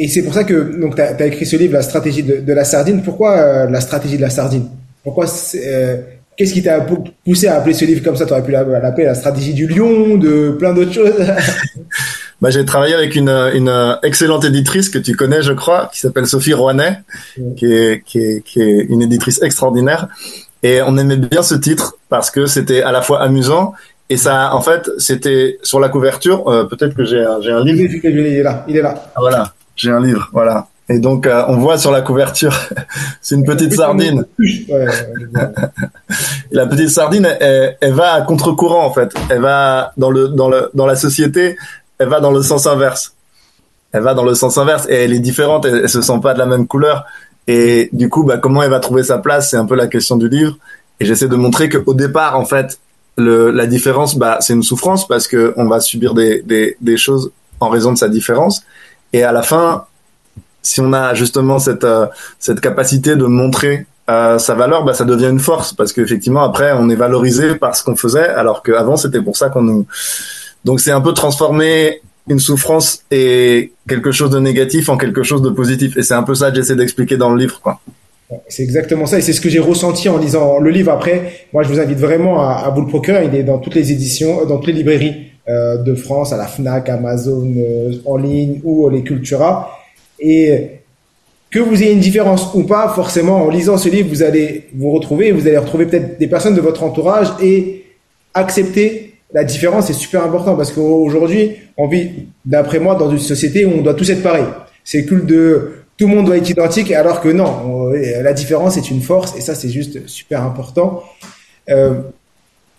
Et 0.00 0.08
c'est 0.08 0.22
pour 0.22 0.32
ça 0.32 0.44
que 0.44 0.80
donc 0.80 0.96
tu 0.96 1.02
as, 1.02 1.26
écrit 1.26 1.44
ce 1.44 1.56
livre, 1.56 1.74
La 1.74 1.82
stratégie 1.82 2.22
de, 2.22 2.40
de 2.40 2.52
la 2.54 2.64
sardine. 2.64 3.02
Pourquoi 3.02 3.36
euh, 3.36 3.70
la 3.70 3.82
stratégie 3.82 4.16
de 4.16 4.22
la 4.22 4.30
sardine? 4.30 4.66
Pourquoi 5.04 5.26
euh, 5.56 5.96
Qu'est-ce 6.36 6.54
qui 6.54 6.62
t'a 6.62 6.80
poussé 7.22 7.48
à 7.48 7.56
appeler 7.56 7.74
ce 7.74 7.84
livre 7.84 8.02
comme 8.02 8.16
ça? 8.16 8.24
Tu 8.24 8.32
aurais 8.32 8.42
pu 8.42 8.50
l'appeler 8.50 9.04
la 9.04 9.14
stratégie 9.14 9.52
du 9.52 9.66
lion, 9.66 10.16
de 10.16 10.52
plein 10.58 10.72
d'autres 10.72 10.94
choses. 10.94 11.12
bah, 12.40 12.48
j'ai 12.48 12.64
travaillé 12.64 12.94
avec 12.94 13.14
une, 13.14 13.28
une 13.28 13.98
excellente 14.02 14.46
éditrice 14.46 14.88
que 14.88 14.98
tu 14.98 15.14
connais, 15.14 15.42
je 15.42 15.52
crois, 15.52 15.90
qui 15.92 16.00
s'appelle 16.00 16.26
Sophie 16.26 16.54
Rouanet, 16.54 17.00
qui, 17.56 17.66
est, 17.70 18.02
qui, 18.06 18.20
est, 18.20 18.42
qui 18.42 18.62
est 18.62 18.86
une 18.88 19.02
éditrice 19.02 19.42
extraordinaire. 19.42 20.08
Et 20.62 20.80
on 20.80 20.96
aimait 20.96 21.18
bien 21.18 21.42
ce 21.42 21.54
titre 21.54 21.98
parce 22.08 22.30
que 22.30 22.46
c'était 22.46 22.80
à 22.80 22.90
la 22.92 23.02
fois 23.02 23.20
amusant 23.20 23.74
et 24.08 24.16
ça, 24.16 24.54
en 24.54 24.60
fait, 24.60 24.90
c'était 24.98 25.58
sur 25.62 25.78
la 25.78 25.88
couverture. 25.88 26.48
Euh, 26.48 26.64
Peut-être 26.64 26.94
que 26.96 27.04
j'ai 27.04 27.22
un, 27.22 27.36
un 27.36 27.64
livre. 27.64 27.94
Il 28.02 28.18
est 28.18 28.42
là. 28.42 28.64
Il 28.66 28.76
est 28.76 28.82
là. 28.82 28.94
Ah, 29.14 29.20
voilà. 29.20 29.52
J'ai 29.80 29.90
un 29.90 30.00
livre, 30.00 30.28
voilà. 30.32 30.68
Et 30.90 30.98
donc, 30.98 31.26
euh, 31.26 31.42
on 31.48 31.56
voit 31.56 31.78
sur 31.78 31.90
la 31.90 32.02
couverture, 32.02 32.52
c'est 33.22 33.34
une 33.34 33.44
petite 33.44 33.72
sardine. 33.72 34.26
la 36.50 36.66
petite 36.66 36.90
sardine, 36.90 37.26
elle, 37.40 37.78
elle, 37.80 37.94
va 37.94 38.12
à 38.12 38.20
contre-courant 38.20 38.84
en 38.84 38.92
fait. 38.92 39.14
Elle 39.30 39.40
va 39.40 39.92
dans 39.96 40.10
le 40.10 40.28
dans 40.28 40.50
le 40.50 40.68
dans 40.74 40.84
la 40.84 40.96
société, 40.96 41.56
elle 41.98 42.08
va 42.08 42.20
dans 42.20 42.30
le 42.30 42.42
sens 42.42 42.66
inverse. 42.66 43.14
Elle 43.92 44.02
va 44.02 44.12
dans 44.12 44.24
le 44.24 44.34
sens 44.34 44.58
inverse 44.58 44.86
et 44.90 44.96
elle 44.96 45.14
est 45.14 45.20
différente. 45.20 45.64
Elle, 45.64 45.76
elle 45.76 45.88
se 45.88 46.02
sent 46.02 46.20
pas 46.22 46.34
de 46.34 46.38
la 46.38 46.46
même 46.46 46.66
couleur. 46.66 47.06
Et 47.46 47.88
du 47.92 48.10
coup, 48.10 48.24
bah, 48.24 48.36
comment 48.36 48.62
elle 48.62 48.70
va 48.70 48.80
trouver 48.80 49.02
sa 49.02 49.16
place, 49.16 49.50
c'est 49.50 49.56
un 49.56 49.64
peu 49.64 49.76
la 49.76 49.86
question 49.86 50.16
du 50.16 50.28
livre. 50.28 50.58
Et 51.00 51.06
j'essaie 51.06 51.28
de 51.28 51.36
montrer 51.36 51.70
qu'au 51.70 51.94
départ, 51.94 52.38
en 52.38 52.44
fait, 52.44 52.78
le, 53.16 53.50
la 53.50 53.66
différence, 53.66 54.16
bah, 54.16 54.38
c'est 54.40 54.52
une 54.52 54.62
souffrance 54.62 55.08
parce 55.08 55.26
que 55.26 55.54
on 55.56 55.66
va 55.66 55.80
subir 55.80 56.12
des, 56.12 56.42
des, 56.42 56.76
des 56.82 56.96
choses 56.98 57.32
en 57.60 57.68
raison 57.68 57.92
de 57.92 57.98
sa 57.98 58.08
différence. 58.08 58.62
Et 59.12 59.22
à 59.22 59.32
la 59.32 59.42
fin, 59.42 59.86
si 60.62 60.80
on 60.80 60.92
a 60.92 61.14
justement 61.14 61.58
cette 61.58 61.84
euh, 61.84 62.06
cette 62.38 62.60
capacité 62.60 63.16
de 63.16 63.24
montrer 63.24 63.86
euh, 64.08 64.38
sa 64.38 64.54
valeur, 64.54 64.84
bah, 64.84 64.94
ça 64.94 65.04
devient 65.04 65.28
une 65.28 65.38
force 65.38 65.72
parce 65.72 65.92
qu'effectivement 65.92 66.42
après 66.42 66.72
on 66.72 66.88
est 66.90 66.96
valorisé 66.96 67.54
par 67.56 67.76
ce 67.76 67.82
qu'on 67.82 67.96
faisait, 67.96 68.28
alors 68.28 68.62
qu'avant 68.62 68.96
c'était 68.96 69.22
pour 69.22 69.36
ça 69.36 69.48
qu'on 69.48 69.62
nous. 69.62 69.86
Donc 70.64 70.80
c'est 70.80 70.92
un 70.92 71.00
peu 71.00 71.12
transformer 71.12 72.02
une 72.28 72.38
souffrance 72.38 73.02
et 73.10 73.72
quelque 73.88 74.12
chose 74.12 74.30
de 74.30 74.38
négatif 74.38 74.88
en 74.88 74.96
quelque 74.96 75.22
chose 75.22 75.42
de 75.42 75.50
positif. 75.50 75.96
Et 75.96 76.02
c'est 76.02 76.14
un 76.14 76.22
peu 76.22 76.34
ça 76.34 76.50
que 76.50 76.56
j'essaie 76.56 76.76
d'expliquer 76.76 77.16
dans 77.16 77.30
le 77.30 77.38
livre, 77.38 77.60
quoi. 77.60 77.80
C'est 78.48 78.62
exactement 78.62 79.06
ça, 79.06 79.18
et 79.18 79.22
c'est 79.22 79.32
ce 79.32 79.40
que 79.40 79.48
j'ai 79.48 79.58
ressenti 79.58 80.08
en 80.08 80.16
lisant 80.16 80.60
le 80.60 80.70
livre. 80.70 80.92
Après, 80.92 81.48
moi, 81.52 81.64
je 81.64 81.68
vous 81.68 81.80
invite 81.80 81.98
vraiment 81.98 82.40
à, 82.40 82.52
à, 82.64 82.70
vous 82.70 82.82
le 82.82 82.86
procurer. 82.86 83.24
Il 83.24 83.34
est 83.34 83.42
dans 83.42 83.58
toutes 83.58 83.74
les 83.74 83.90
éditions, 83.90 84.46
dans 84.46 84.58
toutes 84.58 84.68
les 84.68 84.74
librairies 84.74 85.29
euh, 85.50 85.76
de 85.76 85.94
France, 85.94 86.32
à 86.32 86.36
la 86.36 86.46
Fnac, 86.46 86.88
Amazon, 86.88 87.52
euh, 87.56 87.92
en 88.04 88.16
ligne 88.16 88.60
ou 88.64 88.88
les 88.88 89.02
Cultura. 89.02 89.76
Et 90.18 90.70
que 91.50 91.58
vous 91.58 91.82
ayez 91.82 91.92
une 91.92 92.00
différence 92.00 92.54
ou 92.54 92.62
pas, 92.62 92.88
forcément, 92.88 93.44
en 93.44 93.50
lisant 93.50 93.76
ce 93.76 93.88
livre, 93.88 94.08
vous 94.08 94.22
allez 94.22 94.68
vous 94.74 94.90
retrouver, 94.92 95.32
vous 95.32 95.46
allez 95.46 95.58
retrouver 95.58 95.86
peut-être 95.86 96.18
des 96.18 96.28
personnes 96.28 96.54
de 96.54 96.60
votre 96.60 96.84
entourage 96.84 97.28
et 97.42 97.84
accepter 98.34 99.14
la 99.32 99.44
différence 99.44 99.86
c'est 99.86 99.92
super 99.92 100.24
important 100.24 100.56
parce 100.56 100.72
qu'aujourd'hui, 100.72 101.56
on 101.76 101.88
vit, 101.88 102.10
d'après 102.44 102.78
moi, 102.78 102.94
dans 102.94 103.10
une 103.10 103.18
société 103.18 103.64
où 103.64 103.72
on 103.78 103.82
doit 103.82 103.94
tous 103.94 104.10
être 104.10 104.22
pareil. 104.22 104.44
C'est 104.84 105.04
culte 105.04 105.26
de 105.26 105.72
tout 105.96 106.08
le 106.08 106.14
monde 106.14 106.26
doit 106.26 106.38
être 106.38 106.48
identique, 106.48 106.90
alors 106.92 107.20
que 107.20 107.28
non, 107.28 107.90
la 107.90 108.32
différence 108.32 108.76
est 108.78 108.90
une 108.90 109.02
force 109.02 109.36
et 109.36 109.40
ça, 109.40 109.54
c'est 109.54 109.68
juste 109.68 110.08
super 110.08 110.42
important. 110.42 111.02
Euh, 111.68 111.94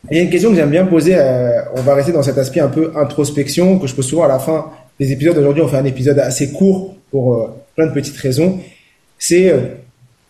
il 0.10 0.18
y 0.18 0.20
a 0.20 0.24
une 0.24 0.30
question 0.30 0.50
que 0.50 0.56
j'aime 0.56 0.72
bien 0.72 0.86
poser. 0.86 1.16
Euh, 1.16 1.62
on 1.76 1.82
va 1.82 1.94
rester 1.94 2.12
dans 2.12 2.24
cet 2.24 2.38
aspect 2.38 2.60
un 2.60 2.70
peu 2.70 2.92
introspection 2.96 3.78
que 3.78 3.88
je 3.88 3.96
pose 3.96 4.08
souvent 4.08 4.24
à 4.24 4.28
la 4.28 4.40
fin 4.40 4.72
des 5.00 5.12
épisodes. 5.12 5.38
Aujourd'hui, 5.38 5.62
on 5.62 5.68
fait 5.68 5.78
un 5.78 5.86
épisode 5.86 6.20
assez 6.20 6.52
court 6.52 6.96
pour 7.12 7.36
euh, 7.36 7.48
plein 7.76 7.88
de 7.88 7.94
petites 7.94 8.18
raisons. 8.18 8.60
C'est, 9.18 9.50
euh, 9.50 9.60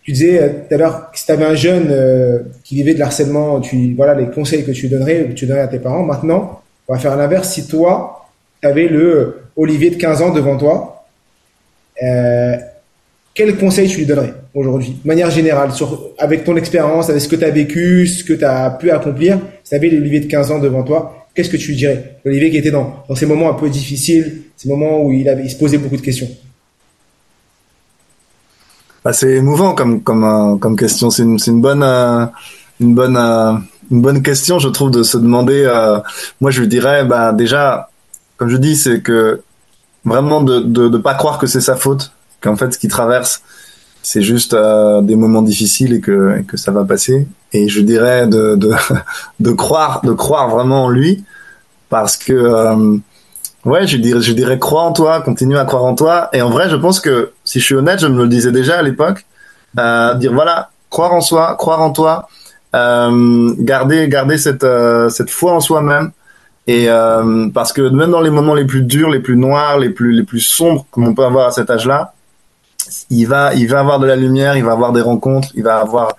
tu 0.04 0.12
disais 0.12 0.42
euh, 0.42 0.50
tout 0.68 0.76
à 0.76 0.78
l'heure, 0.78 1.12
si 1.14 1.26
tu 1.26 1.32
avais 1.32 1.46
un 1.46 1.56
jeune 1.56 1.88
euh, 1.90 2.40
qui 2.64 2.76
vivait 2.76 2.94
de 2.94 3.00
l'harcèlement, 3.00 3.62
tu 3.62 3.94
voilà 3.96 4.16
les 4.16 4.28
conseils 4.28 4.66
que 4.66 4.72
tu 4.72 4.90
donnerais, 4.90 5.26
que 5.30 5.34
tu 5.34 5.46
donnerais 5.46 5.64
à 5.64 5.68
tes 5.68 5.80
parents. 5.80 6.04
Maintenant, 6.04 6.62
on 6.88 6.94
va 6.94 7.00
faire 7.00 7.16
l'inverse. 7.16 7.54
Si 7.54 7.68
toi, 7.68 8.28
tu 8.62 8.68
avais 8.68 8.88
le 8.88 9.44
Olivier 9.56 9.92
de 9.92 9.96
15 9.96 10.22
ans 10.22 10.32
devant 10.32 10.58
toi, 10.58 11.06
quel 13.34 13.58
conseil 13.58 13.88
tu 13.88 14.00
lui 14.00 14.06
donnerais 14.06 14.34
aujourd'hui, 14.54 14.98
de 15.04 15.08
manière 15.08 15.32
générale, 15.32 15.72
avec 16.18 16.44
ton 16.44 16.56
expérience, 16.58 17.10
avec 17.10 17.22
ce 17.22 17.28
que 17.28 17.36
tu 17.36 17.46
as 17.46 17.50
vécu, 17.50 18.06
ce 18.08 18.24
que 18.24 18.34
tu 18.34 18.44
as 18.44 18.70
pu 18.72 18.92
accomplir, 18.92 19.40
si 19.64 19.70
tu 19.70 19.76
avais 19.76 19.90
l'Olivier 19.90 20.20
de 20.20 20.26
15 20.26 20.52
ans 20.52 20.60
devant 20.60 20.84
toi, 20.84 21.28
qu'est-ce 21.34 21.50
que 21.50 21.58
tu 21.58 21.70
lui 21.70 21.78
dirais? 21.78 22.18
L'Olivier 22.26 22.52
qui 22.52 22.58
était 22.58 22.72
dans, 22.72 23.06
ces 23.16 23.26
moments 23.26 23.50
un 23.50 23.54
peu 23.54 23.70
difficiles, 23.70 24.44
ces 24.58 24.68
moments 24.68 25.02
où 25.04 25.12
il, 25.12 25.50
se 25.50 25.56
posait 25.56 25.78
beaucoup 25.78 25.96
de 25.96 26.02
questions. 26.02 26.28
Bah, 29.04 29.14
c'est 29.14 29.32
émouvant 29.32 29.74
comme 29.74 30.02
euh, 30.08 30.76
question. 30.76 31.10
C'est 31.10 31.24
euh, 31.24 31.28
euh, 31.62 32.26
une 32.82 34.02
bonne 34.02 34.22
question, 34.22 34.60
je 34.60 34.68
trouve, 34.68 34.92
de 34.92 35.04
se 35.04 35.18
demander. 35.18 35.66
moi, 36.42 36.52
je 36.52 36.62
lui 36.62 36.68
dirais, 36.68 37.06
bah 37.06 37.32
déjà, 37.32 37.90
comme 38.36 38.50
je 38.50 38.58
dis, 38.58 38.76
c'est 38.76 39.02
que 39.02 39.42
vraiment 40.04 40.42
de 40.42 40.60
de 40.60 40.98
pas 40.98 41.14
croire 41.14 41.38
que 41.38 41.48
c'est 41.48 41.62
sa 41.62 41.76
faute, 41.76 42.12
qu'en 42.42 42.56
fait 42.56 42.74
ce 42.74 42.78
qu'il 42.78 42.90
traverse, 42.90 43.44
c'est 44.04 44.24
juste 44.24 44.56
des 44.56 45.16
moments 45.16 45.44
difficiles 45.44 45.94
et 45.94 46.02
que 46.02 46.40
et 46.40 46.44
que 46.44 46.58
ça 46.58 46.72
va 46.72 46.84
passer. 46.84 47.28
Et 47.54 47.70
je 47.70 47.82
dirais 47.82 48.28
de 48.28 48.56
de 48.56 48.72
de 49.40 49.52
croire 49.52 50.02
de 50.04 50.14
croire 50.14 50.50
vraiment 50.50 50.86
en 50.86 50.90
lui, 50.90 51.24
parce 51.90 52.18
que 52.18 53.00
Ouais, 53.64 53.86
je 53.86 53.98
dirais, 53.98 54.22
je 54.22 54.34
dirais 54.34 54.58
crois 54.58 54.82
en 54.84 54.92
toi, 54.92 55.22
continue 55.22 55.56
à 55.58 55.66
croire 55.66 55.86
en 55.86 55.94
toi. 55.94 56.30
Et 56.34 56.42
en 56.42 56.50
vrai, 56.50 56.68
je 56.70 56.76
pense 56.76 57.00
que 57.00 57.32
si 57.44 57.60
je 57.60 57.66
suis 57.66 57.76
honnête, 57.76 58.00
je 58.00 58.08
me 58.08 58.24
le 58.24 58.28
disais 58.28 58.52
déjà 58.52 58.80
à 58.80 58.82
l'époque, 58.82 59.26
euh, 59.78 60.16
dire 60.16 60.34
voilà, 60.34 60.72
croire 60.90 61.14
en 61.14 61.22
soi, 61.22 61.56
croire 61.58 61.82
en 61.82 61.92
toi, 61.92 62.28
euh, 62.74 63.54
garder, 63.60 64.08
garder 64.08 64.38
cette 64.38 64.64
euh, 64.64 65.10
cette 65.10 65.30
foi 65.30 65.54
en 65.54 65.60
soi-même. 65.60 66.12
Et 66.66 66.90
euh, 66.90 67.50
parce 67.54 67.72
que 67.72 67.82
même 67.82 68.10
dans 68.10 68.22
les 68.22 68.32
moments 68.32 68.56
les 68.56 68.66
plus 68.66 68.82
durs, 68.82 69.10
les 69.12 69.20
plus 69.20 69.38
noirs, 69.38 69.78
les 69.78 69.90
plus 69.92 70.12
les 70.12 70.24
plus 70.24 70.40
sombres 70.40 70.86
comme 70.90 71.08
on 71.08 71.14
peut 71.14 71.26
avoir 71.26 71.48
à 71.48 71.52
cet 71.52 71.70
âge-là, 71.70 72.14
il 73.10 73.26
va 73.26 73.54
il 73.54 73.68
va 73.68 73.80
avoir 73.80 74.00
de 74.00 74.08
la 74.08 74.16
lumière, 74.16 74.58
il 74.58 74.64
va 74.64 74.72
avoir 74.72 74.92
des 74.92 75.02
rencontres, 75.02 75.50
il 75.56 75.64
va 75.64 75.78
avoir 75.78 76.16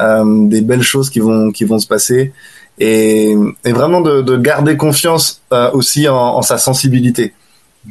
euh, 0.00 0.46
des 0.48 0.60
belles 0.60 0.82
choses 0.82 1.10
qui 1.10 1.20
vont 1.20 1.50
qui 1.50 1.64
vont 1.64 1.78
se 1.78 1.86
passer. 1.86 2.32
Et, 2.78 3.34
et 3.64 3.72
vraiment 3.72 4.02
de, 4.02 4.20
de, 4.20 4.36
garder 4.36 4.76
confiance 4.76 5.40
euh, 5.50 5.70
aussi 5.72 6.08
en, 6.10 6.14
en, 6.14 6.42
sa 6.42 6.58
sensibilité. 6.58 7.32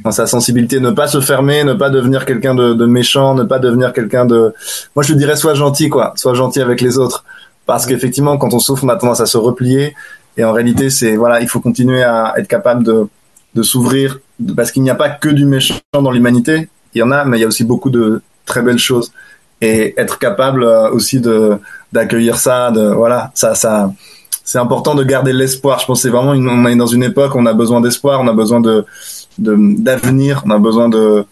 dans 0.04 0.12
sa 0.12 0.28
sensibilité, 0.28 0.80
ne 0.80 0.92
pas 0.92 1.08
se 1.08 1.22
fermer, 1.22 1.64
ne 1.64 1.74
pas 1.74 1.90
devenir 1.90 2.24
quelqu'un 2.26 2.54
de, 2.54 2.76
de, 2.76 2.86
méchant, 2.86 3.34
ne 3.34 3.44
pas 3.44 3.58
devenir 3.58 3.94
quelqu'un 3.94 4.26
de. 4.26 4.54
Moi, 4.96 5.04
je 5.04 5.14
dirais 5.14 5.36
sois 5.36 5.56
gentil, 5.56 5.90
quoi, 5.90 6.14
sois 6.16 6.36
gentil 6.36 6.62
avec 6.62 6.82
les 6.82 7.00
autres, 7.00 7.26
parce 7.66 7.88
qu'effectivement, 7.88 8.38
quand 8.38 8.54
on 8.54 8.60
souffre, 8.60 8.84
on 8.84 8.90
a 8.90 8.96
tendance 8.96 9.22
à 9.22 9.26
se 9.26 9.38
replier, 9.38 9.96
et 10.38 10.44
en 10.44 10.52
réalité, 10.52 10.92
c'est 10.92 11.16
voilà, 11.16 11.42
il 11.42 11.48
faut 11.48 11.62
continuer 11.62 12.04
à 12.04 12.36
être 12.38 12.48
capable 12.48 12.84
de 12.84 13.08
de 13.56 13.64
s'ouvrir, 13.64 14.20
parce 14.56 14.72
qu'il 14.72 14.84
n'y 14.84 14.90
a 14.90 14.96
pas 14.96 15.10
que 15.10 15.30
du 15.30 15.46
méchant 15.46 15.80
dans 15.94 16.12
l'humanité, 16.12 16.68
il 16.96 17.00
y 17.00 17.04
en 17.04 17.12
a, 17.12 17.26
mais 17.26 17.38
il 17.38 17.42
y 17.42 17.44
a 17.44 17.48
aussi 17.48 17.64
beaucoup 17.64 17.90
de 17.90 18.22
très 18.46 18.62
belles 18.62 18.80
choses, 18.80 19.12
et 19.62 19.94
être 19.98 20.18
capable 20.20 20.64
euh, 20.64 20.90
aussi 20.92 21.20
de 21.20 21.58
d'accueillir 21.94 22.38
ça, 22.38 22.72
de 22.72 22.88
voilà, 22.88 23.32
ça 23.36 23.56
ça 23.56 23.92
c'est 24.44 24.60
important 24.60 24.96
de 24.96 25.04
garder 25.04 25.34
l'espoir. 25.34 25.80
Je 25.80 25.86
pense 25.86 26.02
c'est 26.02 26.10
vraiment 26.10 26.34
une, 26.34 26.48
on 26.48 26.66
est 26.68 26.76
dans 26.76 26.88
une 26.88 27.04
époque 27.04 27.36
où 27.36 27.40
on 27.40 27.46
a 27.46 27.54
besoin 27.54 27.82
d'espoir, 27.82 28.22
on 28.22 28.28
a 28.28 28.34
besoin 28.34 28.62
de 28.62 28.86
d'avenir, 29.38 30.44
on 30.46 30.52
a 30.52 30.60
besoin 30.60 30.88
de 30.90 31.26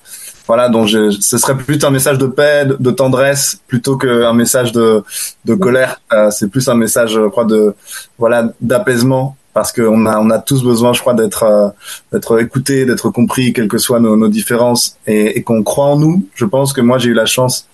voilà 0.45 0.67
donc 0.67 0.89
ce 0.89 1.37
serait 1.37 1.55
plutôt 1.55 1.87
un 1.87 1.91
message 1.91 2.17
de 2.17 2.27
paix, 2.27 2.65
de, 2.65 2.91
tendresse 2.91 3.61
plutôt 3.67 3.97
qu'un 3.97 4.33
message 4.33 4.71
de 4.73 5.03
de 5.45 5.55
colère. 5.55 6.01
Euh, 6.11 6.31
c'est 6.31 6.49
plus 6.49 6.67
un 6.67 6.75
message, 6.75 7.11
je 7.13 7.45
de 7.45 7.75
voilà 8.17 8.49
d'apaisement 8.59 9.37
parce 9.53 9.71
qu'on 9.71 10.05
a 10.05 10.19
on 10.19 10.29
a 10.29 10.39
tous 10.39 10.63
besoin, 10.63 10.93
je 10.93 11.01
crois, 11.01 11.13
d'être 11.13 11.43
euh, 11.43 11.69
d'être 12.11 12.41
écouté, 12.41 12.85
d'être 12.85 13.09
compris, 13.09 13.53
quelles 13.53 13.67
que 13.67 13.77
soient 13.77 13.99
nos, 13.99 14.15
nos 14.15 14.29
différences. 14.29 14.97
Et, 15.07 15.37
et 15.37 15.43
qu'on 15.43 15.63
croit 15.63 15.85
en 15.85 15.97
nous. 15.97 16.25
Je 16.35 16.45
pense 16.45 16.73
que 16.73 16.81
moi 16.81 16.97
j'ai 16.97 17.09
eu 17.09 17.13
la 17.13 17.25
chance 17.25 17.67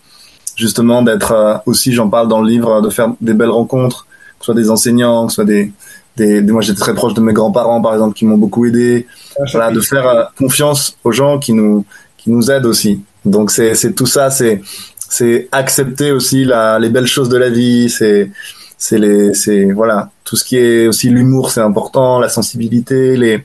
justement 0.55 1.01
d'être 1.01 1.31
euh, 1.31 1.55
aussi, 1.65 1.93
j'en 1.93 2.09
parle 2.09 2.27
dans 2.27 2.41
le 2.41 2.49
livre, 2.49 2.81
de 2.81 2.89
faire 2.89 3.13
des 3.21 3.33
belles 3.33 3.49
rencontres, 3.49 4.05
que 4.39 4.45
ce 4.45 4.45
soit 4.45 4.55
des 4.55 4.69
enseignants, 4.69 5.25
que 5.25 5.31
ce 5.31 5.35
soit 5.35 5.45
des 5.45 5.71
moi 6.17 6.61
j'étais 6.61 6.79
très 6.79 6.93
proche 6.93 7.13
de 7.13 7.21
mes 7.21 7.33
grands-parents 7.33 7.81
par 7.81 7.93
exemple 7.93 8.13
qui 8.13 8.25
m'ont 8.25 8.37
beaucoup 8.37 8.65
aidé. 8.65 9.07
Ah, 9.39 9.43
voilà 9.51 9.71
de 9.71 9.79
faire 9.79 10.07
euh, 10.07 10.23
confiance 10.37 10.97
aux 11.03 11.11
gens 11.11 11.39
qui 11.39 11.53
nous 11.53 11.85
qui 12.17 12.29
nous 12.29 12.51
aident 12.51 12.65
aussi. 12.65 13.01
Donc 13.25 13.51
c'est 13.51 13.75
c'est 13.75 13.93
tout 13.93 14.05
ça 14.05 14.29
c'est 14.29 14.61
c'est 14.97 15.47
accepter 15.51 16.11
aussi 16.11 16.43
la 16.45 16.77
les 16.79 16.89
belles 16.89 17.07
choses 17.07 17.29
de 17.29 17.37
la 17.37 17.49
vie 17.49 17.89
c'est 17.89 18.31
c'est 18.79 18.97
les 18.97 19.35
c'est 19.35 19.65
voilà 19.65 20.09
tout 20.23 20.35
ce 20.35 20.43
qui 20.43 20.57
est 20.57 20.87
aussi 20.87 21.09
l'humour 21.09 21.51
c'est 21.51 21.61
important 21.61 22.19
la 22.19 22.29
sensibilité 22.29 23.15
les 23.15 23.43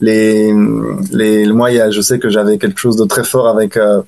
les 0.00 0.52
les 1.12 1.46
moi 1.52 1.68
je 1.90 2.00
sais 2.00 2.18
que 2.18 2.28
j'avais 2.30 2.58
quelque 2.58 2.80
chose 2.80 2.96
de 2.96 3.04
très 3.04 3.22
fort 3.22 3.46
avec 3.46 3.76
euh, 3.76 4.02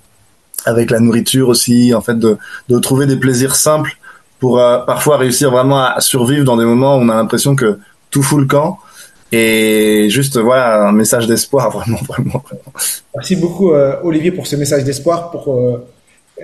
avec 0.64 0.90
la 0.90 0.98
nourriture 0.98 1.48
aussi 1.48 1.94
en 1.94 2.00
fait 2.00 2.18
de 2.18 2.36
de 2.68 2.78
trouver 2.80 3.06
des 3.06 3.16
plaisirs 3.16 3.54
simples 3.54 3.96
pour 4.42 4.58
euh, 4.58 4.78
parfois 4.78 5.18
réussir 5.18 5.52
vraiment 5.52 5.84
à 5.84 6.00
survivre 6.00 6.44
dans 6.44 6.56
des 6.56 6.64
moments 6.64 6.96
où 6.96 7.00
on 7.00 7.08
a 7.10 7.14
l'impression 7.14 7.54
que 7.54 7.78
tout 8.10 8.24
fout 8.24 8.40
le 8.40 8.46
camp. 8.46 8.80
Et 9.30 10.08
juste, 10.10 10.36
voilà, 10.36 10.88
un 10.88 10.92
message 10.92 11.28
d'espoir, 11.28 11.70
vraiment, 11.76 12.00
vraiment, 12.08 12.42
vraiment. 12.44 12.72
Merci 13.14 13.36
beaucoup, 13.36 13.72
euh, 13.72 13.94
Olivier, 14.02 14.32
pour 14.32 14.48
ce 14.48 14.56
message 14.56 14.82
d'espoir. 14.82 15.30
Pour, 15.30 15.54
euh, 15.54 15.86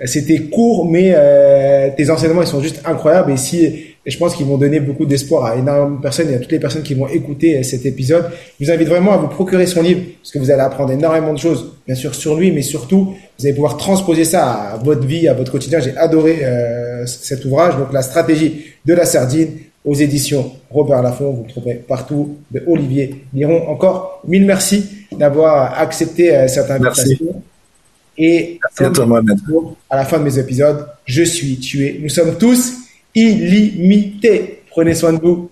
c'était 0.05 0.39
court, 0.43 0.89
mais 0.89 1.11
euh, 1.15 1.89
tes 1.95 2.09
enseignements, 2.09 2.41
ils 2.41 2.47
sont 2.47 2.61
juste 2.61 2.81
incroyables. 2.85 3.31
Et 3.31 3.37
si, 3.37 3.65
et 3.65 4.11
je 4.11 4.17
pense 4.17 4.35
qu'ils 4.35 4.45
vont 4.45 4.57
donner 4.57 4.79
beaucoup 4.79 5.05
d'espoir 5.05 5.45
à 5.45 5.55
énormément 5.55 5.97
de 5.97 6.01
personnes 6.01 6.29
et 6.29 6.35
à 6.35 6.39
toutes 6.39 6.51
les 6.51 6.59
personnes 6.59 6.83
qui 6.83 6.93
vont 6.93 7.07
écouter 7.07 7.61
cet 7.63 7.85
épisode. 7.85 8.25
Je 8.59 8.65
vous 8.65 8.71
invite 8.71 8.87
vraiment 8.87 9.13
à 9.13 9.17
vous 9.17 9.27
procurer 9.27 9.65
son 9.65 9.81
livre, 9.81 10.01
parce 10.21 10.31
que 10.31 10.39
vous 10.39 10.51
allez 10.51 10.61
apprendre 10.61 10.91
énormément 10.91 11.33
de 11.33 11.39
choses, 11.39 11.73
bien 11.85 11.95
sûr, 11.95 12.15
sur 12.15 12.35
lui, 12.35 12.51
mais 12.51 12.61
surtout, 12.61 13.13
vous 13.37 13.45
allez 13.45 13.53
pouvoir 13.53 13.77
transposer 13.77 14.23
ça 14.23 14.51
à 14.51 14.77
votre 14.77 15.05
vie, 15.05 15.27
à 15.27 15.33
votre 15.33 15.51
quotidien. 15.51 15.79
J'ai 15.79 15.95
adoré 15.97 16.39
cet 17.05 17.45
ouvrage, 17.45 17.77
donc 17.77 17.91
la 17.93 18.01
stratégie 18.01 18.65
de 18.85 18.93
la 18.93 19.05
sardine 19.05 19.49
aux 19.85 19.93
éditions 19.93 20.51
Robert 20.69 21.01
Laffont. 21.01 21.31
Vous 21.31 21.43
le 21.43 21.49
trouverez 21.49 21.75
partout 21.75 22.37
de 22.51 22.63
Olivier 22.67 23.23
Liron. 23.33 23.67
Encore 23.69 24.21
mille 24.27 24.45
merci 24.45 24.85
d'avoir 25.11 25.79
accepté 25.79 26.35
euh, 26.35 26.47
cette 26.47 26.69
invitation. 26.69 27.38
Et 28.21 28.59
à, 28.61 28.83
à 29.89 29.95
la 29.95 30.05
fin 30.05 30.19
de 30.19 30.23
mes 30.23 30.37
épisodes, 30.37 30.85
je 31.05 31.23
suis 31.23 31.57
tué. 31.57 31.99
Nous 32.03 32.09
sommes 32.09 32.37
tous 32.37 32.73
illimités. 33.15 34.63
Prenez 34.69 34.93
soin 34.93 35.13
de 35.13 35.21
vous. 35.21 35.49